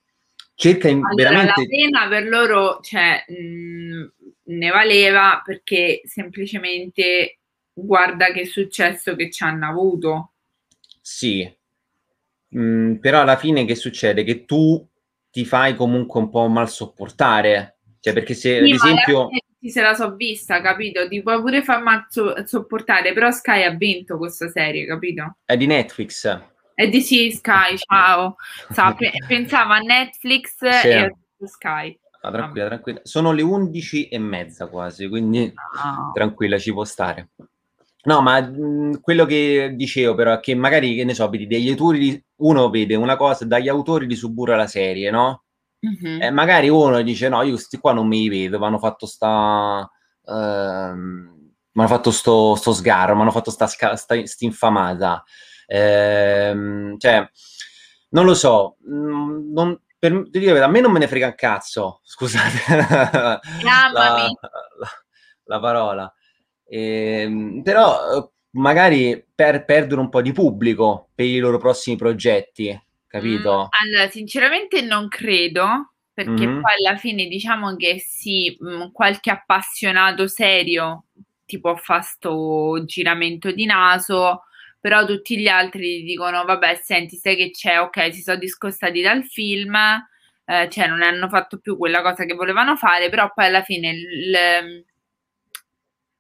[0.55, 1.61] cerca in, allora, veramente...
[1.61, 7.39] La pena per loro, cioè, mh, ne valeva perché semplicemente
[7.73, 10.31] guarda che successo che ci hanno avuto.
[11.01, 11.53] Sì,
[12.47, 14.23] mh, però alla fine che succede?
[14.23, 14.87] Che tu
[15.29, 17.79] ti fai comunque un po' mal sopportare.
[18.01, 19.29] Cioè, perché se sì, ad esempio
[19.69, 21.07] se la so vista, capito?
[21.07, 25.37] Ti puoi pure far mazzo, sopportare, però Sky ha vinto questa serie, capito?
[25.45, 26.41] È di Netflix.
[26.73, 28.37] È di sì, Sky, ciao.
[28.71, 28.95] Sa,
[29.27, 30.87] pensava a Netflix sì.
[30.87, 31.11] e a
[31.45, 31.99] Sky.
[32.21, 32.99] Ah, tranquilla, tranquilla.
[33.03, 36.11] Sono le 11 e mezza quasi, quindi no.
[36.13, 37.29] tranquilla, ci può stare.
[38.03, 41.69] No, ma mh, quello che dicevo però è che magari, che ne so, vedi degli
[41.69, 45.43] autori, uno vede una cosa, dagli autori di subura la serie, no?
[45.85, 46.21] Mm-hmm.
[46.21, 49.89] E magari uno dice: No, io questi qua non mi vedo, mi hanno fatto sta.
[50.25, 51.39] Ehm,
[51.73, 55.23] mi hanno fatto sto, sto sgarro, mi hanno fatto sta, sta, sta infamata.
[55.67, 57.27] Ehm, cioè,
[58.09, 58.77] non lo so.
[58.87, 64.21] Mm, non, per, dire, a me non me ne frega un cazzo, scusate la, la,
[65.45, 66.13] la, parola.
[66.67, 72.77] Ehm, però magari per perdere un po' di pubblico per i loro prossimi progetti
[73.11, 73.69] capito?
[73.69, 76.61] Mm, allora, sinceramente non credo, perché mm-hmm.
[76.61, 81.05] poi alla fine diciamo che sì, mm, qualche appassionato serio
[81.45, 84.43] ti può fare sto giramento di naso,
[84.79, 89.23] però tutti gli altri dicono, vabbè, senti, sai che c'è, ok, si sono discostati dal
[89.25, 89.75] film,
[90.45, 93.89] eh, cioè non hanno fatto più quella cosa che volevano fare, però poi alla fine
[93.89, 94.85] il,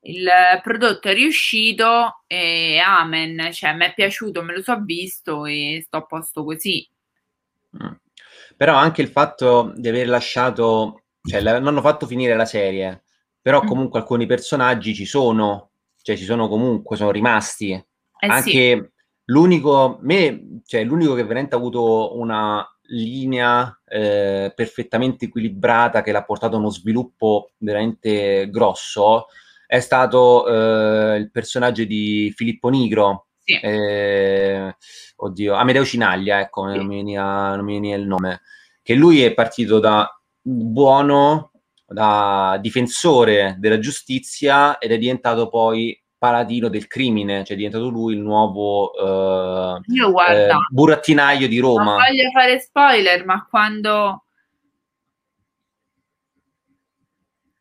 [0.03, 0.27] il
[0.63, 5.97] prodotto è riuscito e amen, cioè mi è piaciuto, me lo so visto e sto
[5.97, 6.87] a posto così.
[7.81, 7.93] Mm.
[8.57, 13.03] Però anche il fatto di aver lasciato, cioè non hanno fatto finire la serie,
[13.41, 13.67] però mm.
[13.67, 14.01] comunque mm.
[14.01, 15.71] alcuni personaggi ci sono,
[16.01, 17.71] cioè ci sono comunque, sono rimasti.
[17.71, 18.89] Eh anche sì.
[19.25, 26.23] l'unico, me, cioè l'unico che veramente ha avuto una linea eh, perfettamente equilibrata che l'ha
[26.23, 29.27] portato a uno sviluppo veramente grosso
[29.71, 33.27] è stato eh, il personaggio di Filippo Nigro.
[33.41, 33.53] Sì.
[33.53, 34.75] Eh,
[35.15, 36.75] oddio, Amedeo Cinaglia, ecco, sì.
[36.75, 38.41] non, mi veniva, non mi veniva il nome.
[38.83, 41.53] Che lui è partito da buono,
[41.85, 48.15] da difensore della giustizia ed è diventato poi paladino del crimine, cioè è diventato lui
[48.15, 51.95] il nuovo eh, Io guarda, eh, burattinaio di Roma.
[51.95, 54.25] Non voglio fare spoiler, ma quando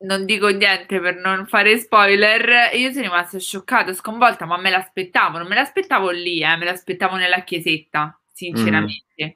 [0.00, 5.38] non dico niente per non fare spoiler, io sono rimasta scioccata, sconvolta, ma me l'aspettavo,
[5.38, 9.24] non me l'aspettavo lì, eh, me l'aspettavo nella chiesetta, sinceramente.
[9.24, 9.28] Mm.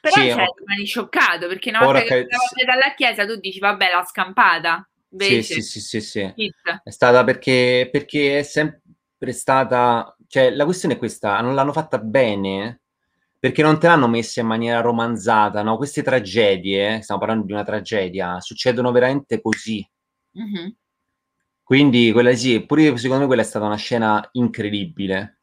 [0.00, 3.90] Però sì, cioè, rimani scioccato perché una volta che, che dalla chiesa tu dici vabbè
[3.90, 4.86] l'ha scampata.
[5.12, 6.52] Invece, sì, sì, sì, sì, sì.
[6.84, 11.98] È stata perché, perché è sempre stata, cioè la questione è questa, non l'hanno fatta
[11.98, 12.82] bene
[13.40, 15.78] perché non te l'hanno messa in maniera romanzata, no?
[15.78, 19.84] Queste tragedie, stiamo parlando di una tragedia, succedono veramente così.
[20.38, 20.68] Mm-hmm.
[21.62, 25.40] Quindi quella sì, pure secondo me quella è stata una scena incredibile.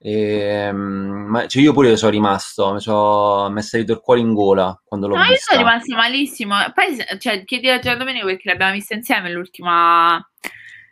[0.00, 4.32] E, um, ma, cioè io pure sono rimasto, mi sono messo salito il cuore in
[4.32, 6.54] gola quando l'ho no, io sono rimasto malissimo.
[6.74, 10.24] Poi cioè, chiedi a Gian Domenico perché l'abbiamo vista insieme l'ultima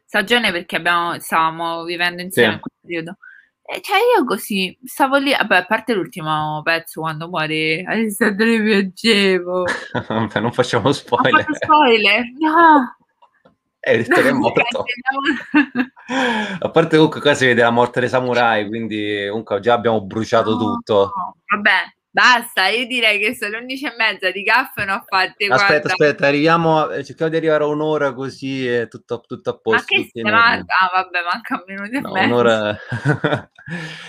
[0.05, 2.55] stagione perché abbiamo, stavamo vivendo insieme sì.
[2.55, 3.19] in quel periodo.
[3.69, 9.65] E cioè io così stavo lì, vabbè, a parte l'ultimo pezzo quando muore Alessandro piangevo.
[10.09, 11.33] vabbè, non facciamo spoiler.
[11.33, 12.96] Non faccio spoiler, no.
[13.87, 14.85] Che è morto.
[16.59, 20.51] a parte comunque qua si vede la morte dei samurai, quindi comunque già abbiamo bruciato
[20.51, 21.13] no, tutto.
[21.15, 21.37] No.
[21.55, 25.45] Vabbè, Basta, io direi che sono le 11 e mezza di caffè ne ho fatte.
[25.49, 25.93] Aspetta, guarda.
[25.93, 29.95] aspetta, arriviamo, eh, cerchiamo di arrivare a un'ora così è tutto, tutto a posto.
[29.95, 30.75] Ma che manca?
[30.81, 32.27] Ah, vabbè, manca un minuto e no, mezzo.
[32.27, 32.79] Un'ora...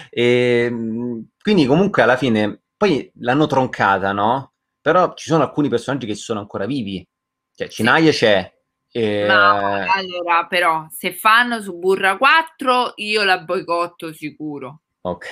[0.09, 0.23] e,
[0.71, 4.53] ehm, quindi comunque alla fine, poi l'hanno troncata, no?
[4.79, 7.05] Però ci sono alcuni personaggi che sono ancora vivi.
[7.53, 8.19] Cioè, Cinaya sì.
[8.19, 8.56] c'è,
[8.97, 9.25] e...
[9.27, 14.79] Ma allora, però, se fanno su Burra 4, io la boicotto sicuro.
[15.01, 15.25] Ok.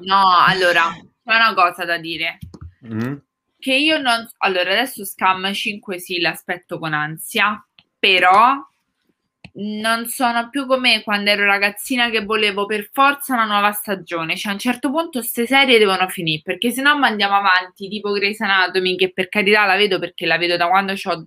[0.00, 2.38] no, allora, c'è una cosa da dire.
[2.86, 3.14] Mm.
[3.58, 4.26] Che io non...
[4.38, 7.62] Allora, adesso Scam 5 sì, l'aspetto con ansia,
[7.98, 8.54] però
[9.60, 14.34] non sono più come quando ero ragazzina che volevo per forza una nuova stagione.
[14.34, 18.12] Cioè, a un certo punto queste serie devono finire, perché se no andiamo avanti, tipo
[18.12, 21.26] Grey's Anatomy, che per carità la vedo perché la vedo da quando ho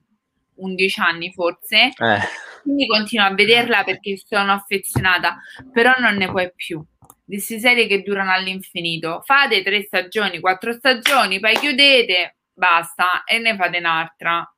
[0.56, 1.91] 11 anni forse.
[1.97, 5.38] Eh quindi continuo a vederla perché sono affezionata,
[5.72, 6.84] però non ne puoi più.
[7.24, 9.22] Di queste serie che durano all'infinito.
[9.24, 14.56] Fate tre stagioni, quattro stagioni, poi chiudete, basta, e ne fate un'altra.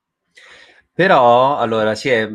[0.93, 2.29] Però, allora, si è...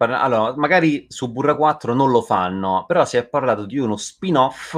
[0.00, 4.76] Allora, magari su Burra 4 non lo fanno, però si è parlato di uno spin-off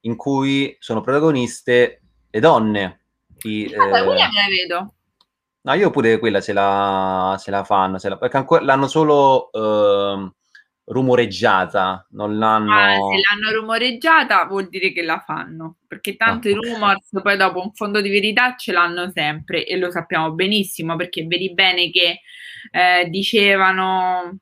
[0.00, 3.00] in cui sono protagoniste le donne.
[3.26, 3.88] Di, ah, eh...
[3.88, 4.94] quella me la vedo.
[5.64, 9.48] No, io pure quella se la, se la fanno, se la, perché ancora, l'hanno solo
[9.52, 10.32] uh,
[10.84, 12.72] rumoreggiata, non l'hanno...
[12.72, 17.36] Ah, se l'hanno rumoreggiata vuol dire che la fanno, perché tanto ah, i rumors poi
[17.36, 21.90] dopo un fondo di verità ce l'hanno sempre e lo sappiamo benissimo, perché vedi bene
[21.90, 22.22] che
[22.72, 24.38] eh, dicevano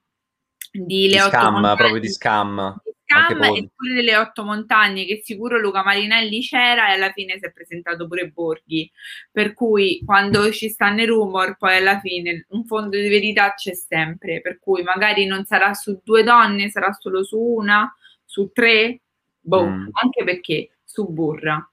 [0.73, 2.81] di, di scam, proprio di scam.
[3.11, 7.45] Cam e pure delle otto montagne che sicuro Luca Marinelli c'era e alla fine si
[7.45, 8.89] è presentato pure Borghi.
[9.33, 13.75] Per cui quando ci stanno i rumor poi alla fine un fondo di verità c'è
[13.75, 14.41] sempre.
[14.41, 17.93] Per cui magari non sarà su due donne sarà solo su una
[18.25, 19.01] su tre
[19.41, 19.89] boh mm.
[19.93, 21.69] anche perché su Burra.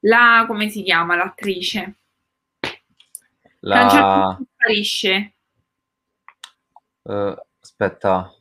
[0.00, 1.94] La come si chiama l'attrice?
[3.60, 5.32] La certo sparisce.
[7.02, 8.35] Uh, aspetta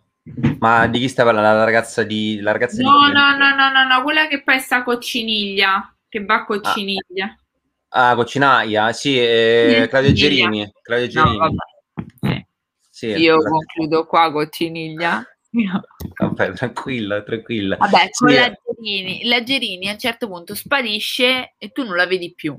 [0.60, 1.58] ma di chi sta parlando?
[1.58, 2.40] La ragazza di...
[2.42, 3.14] La ragazza no, di...
[3.14, 7.38] no, no, no, no, no, quella che poi sta cocciniglia, che va a cocciniglia.
[7.90, 10.72] Ah, ah Coccinaia, sì, eh, Claudio Gerini.
[10.82, 11.38] Claudio Gerini.
[11.38, 11.50] No,
[12.22, 12.46] sì.
[12.90, 13.50] Sì, Io la...
[13.50, 15.24] concludo qua Cocciniglia.
[16.18, 17.78] Vabbè, tranquilla, tranquilla.
[17.78, 18.36] Vabbè, con sì.
[18.36, 22.58] la, Gerini, la Gerini a un certo punto sparisce e tu non la vedi più.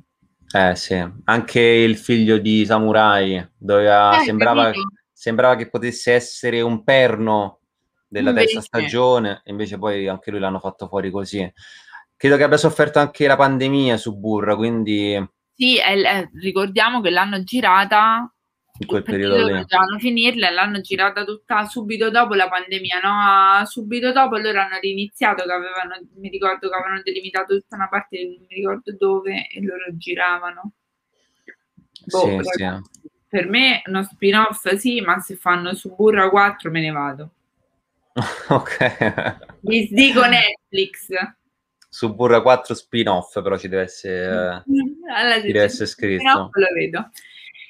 [0.54, 4.64] Eh sì, anche il figlio di Samurai doveva, eh, sembrava...
[4.66, 4.88] Capito?
[5.16, 7.60] Sembrava che potesse essere un perno
[8.06, 8.52] della invece.
[8.52, 11.50] terza stagione, invece poi anche lui l'hanno fatto fuori così.
[12.14, 15.18] Credo che abbia sofferto anche la pandemia su Burra, quindi...
[15.54, 18.30] Sì, eh, ricordiamo che l'hanno girata
[18.78, 19.42] in quel periodo lì.
[19.44, 23.64] Dovevano finirla e l'hanno girata tutta subito dopo la pandemia, no?
[23.64, 28.22] Subito dopo loro hanno riniziato che avevano, mi ricordo che avevano delimitato tutta una parte,
[28.22, 30.72] non mi ricordo dove, e loro giravano.
[32.04, 33.05] Boh, sì, sì
[33.36, 37.30] per me uno spin-off sì, ma se fanno su Burra 4 me ne vado.
[38.48, 39.58] ok.
[39.60, 41.08] Vi dico Netflix.
[41.86, 44.64] Su Burra 4 spin-off però ci deve essere,
[45.14, 46.48] allora, ci deve essere scritto.
[46.50, 47.10] Lo vedo.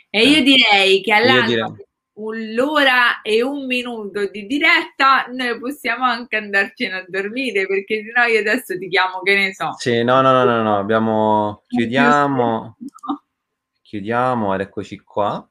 [0.08, 1.78] E io direi che all'anno
[2.12, 8.38] un'ora e un minuto di diretta, noi possiamo anche andarcene a dormire perché sennò io
[8.38, 9.74] adesso ti chiamo che ne so.
[9.76, 10.78] Sì, no, no, no, no, no.
[10.78, 12.76] abbiamo chiudiamo
[13.86, 15.46] chiudiamo ed eccoci qua.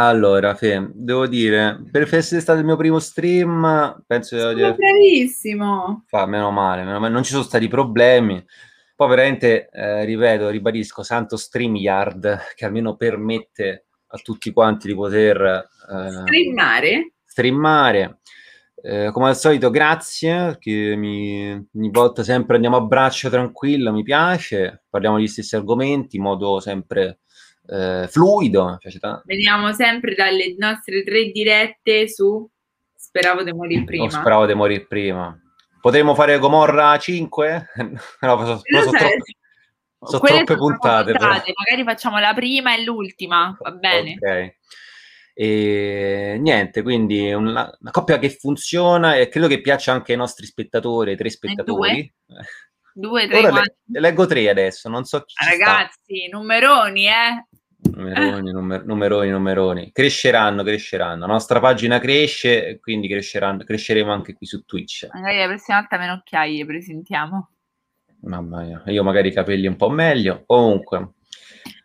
[0.00, 4.60] Allora, Fe, devo dire, per essere stato il mio primo stream, penso di...
[4.60, 6.04] bravissimo!
[6.06, 8.40] Fa, meno male, meno male, non ci sono stati problemi.
[8.94, 15.66] Poi veramente, eh, ripeto, ribadisco, santo StreamYard, che almeno permette a tutti quanti di poter
[15.90, 17.12] eh, streamare.
[17.24, 18.20] streamare.
[18.80, 24.04] Eh, come al solito, grazie, che mi, ogni volta sempre andiamo a braccio tranquillo, mi
[24.04, 27.18] piace, parliamo degli stessi argomenti in modo sempre
[27.68, 28.78] eh, fluido.
[29.24, 32.48] Veniamo sempre dalle nostre tre dirette su
[33.00, 34.04] Speravo di morire prima.
[34.04, 35.40] Oh, speravo di morire prima.
[35.80, 37.66] Potremmo fare Gomorra 5?
[38.20, 38.62] no, so, so,
[40.00, 41.12] sono troppe puntate.
[41.12, 44.16] puntate magari facciamo la prima e l'ultima, va bene.
[44.20, 44.56] Ok.
[45.32, 50.44] E niente, quindi una, una, coppia che funziona e credo che piaccia anche ai nostri
[50.44, 52.12] spettatori, ai tre spettatori.
[52.92, 57.46] Due, due tre, le, leggo tre adesso, non so chi Ragazzi, numeroni, eh?
[57.94, 59.92] Numeroni, numer- numeroni, numeroni.
[59.92, 61.26] Cresceranno, cresceranno.
[61.26, 65.08] La nostra pagina cresce, quindi cresceremo anche qui su Twitch.
[65.12, 67.50] Magari la prossima volta meno occhiaie presentiamo.
[68.20, 70.42] Mamma mia, io magari i capelli un po' meglio.
[70.44, 71.12] Comunque,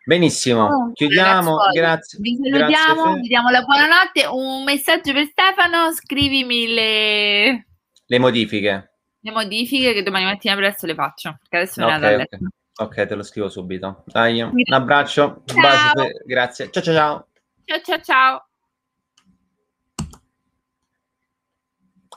[0.03, 1.57] benissimo, oh, chiudiamo.
[1.71, 2.19] Grazie.
[2.19, 4.25] Vi salutiamo, vi diamo la buonanotte.
[4.31, 7.65] Un messaggio per Stefano, scrivimi le...
[8.05, 8.91] le modifiche.
[9.19, 12.39] Le modifiche che domani mattina presto le faccio, perché adesso okay, me ne okay.
[12.77, 14.03] Ok, te lo scrivo subito.
[14.05, 16.69] Dai, un abbraccio, un bacio, grazie.
[16.71, 17.27] Ciao ciao ciao.
[17.65, 18.47] Ciao ciao ciao.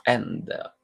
[0.03, 0.75] And...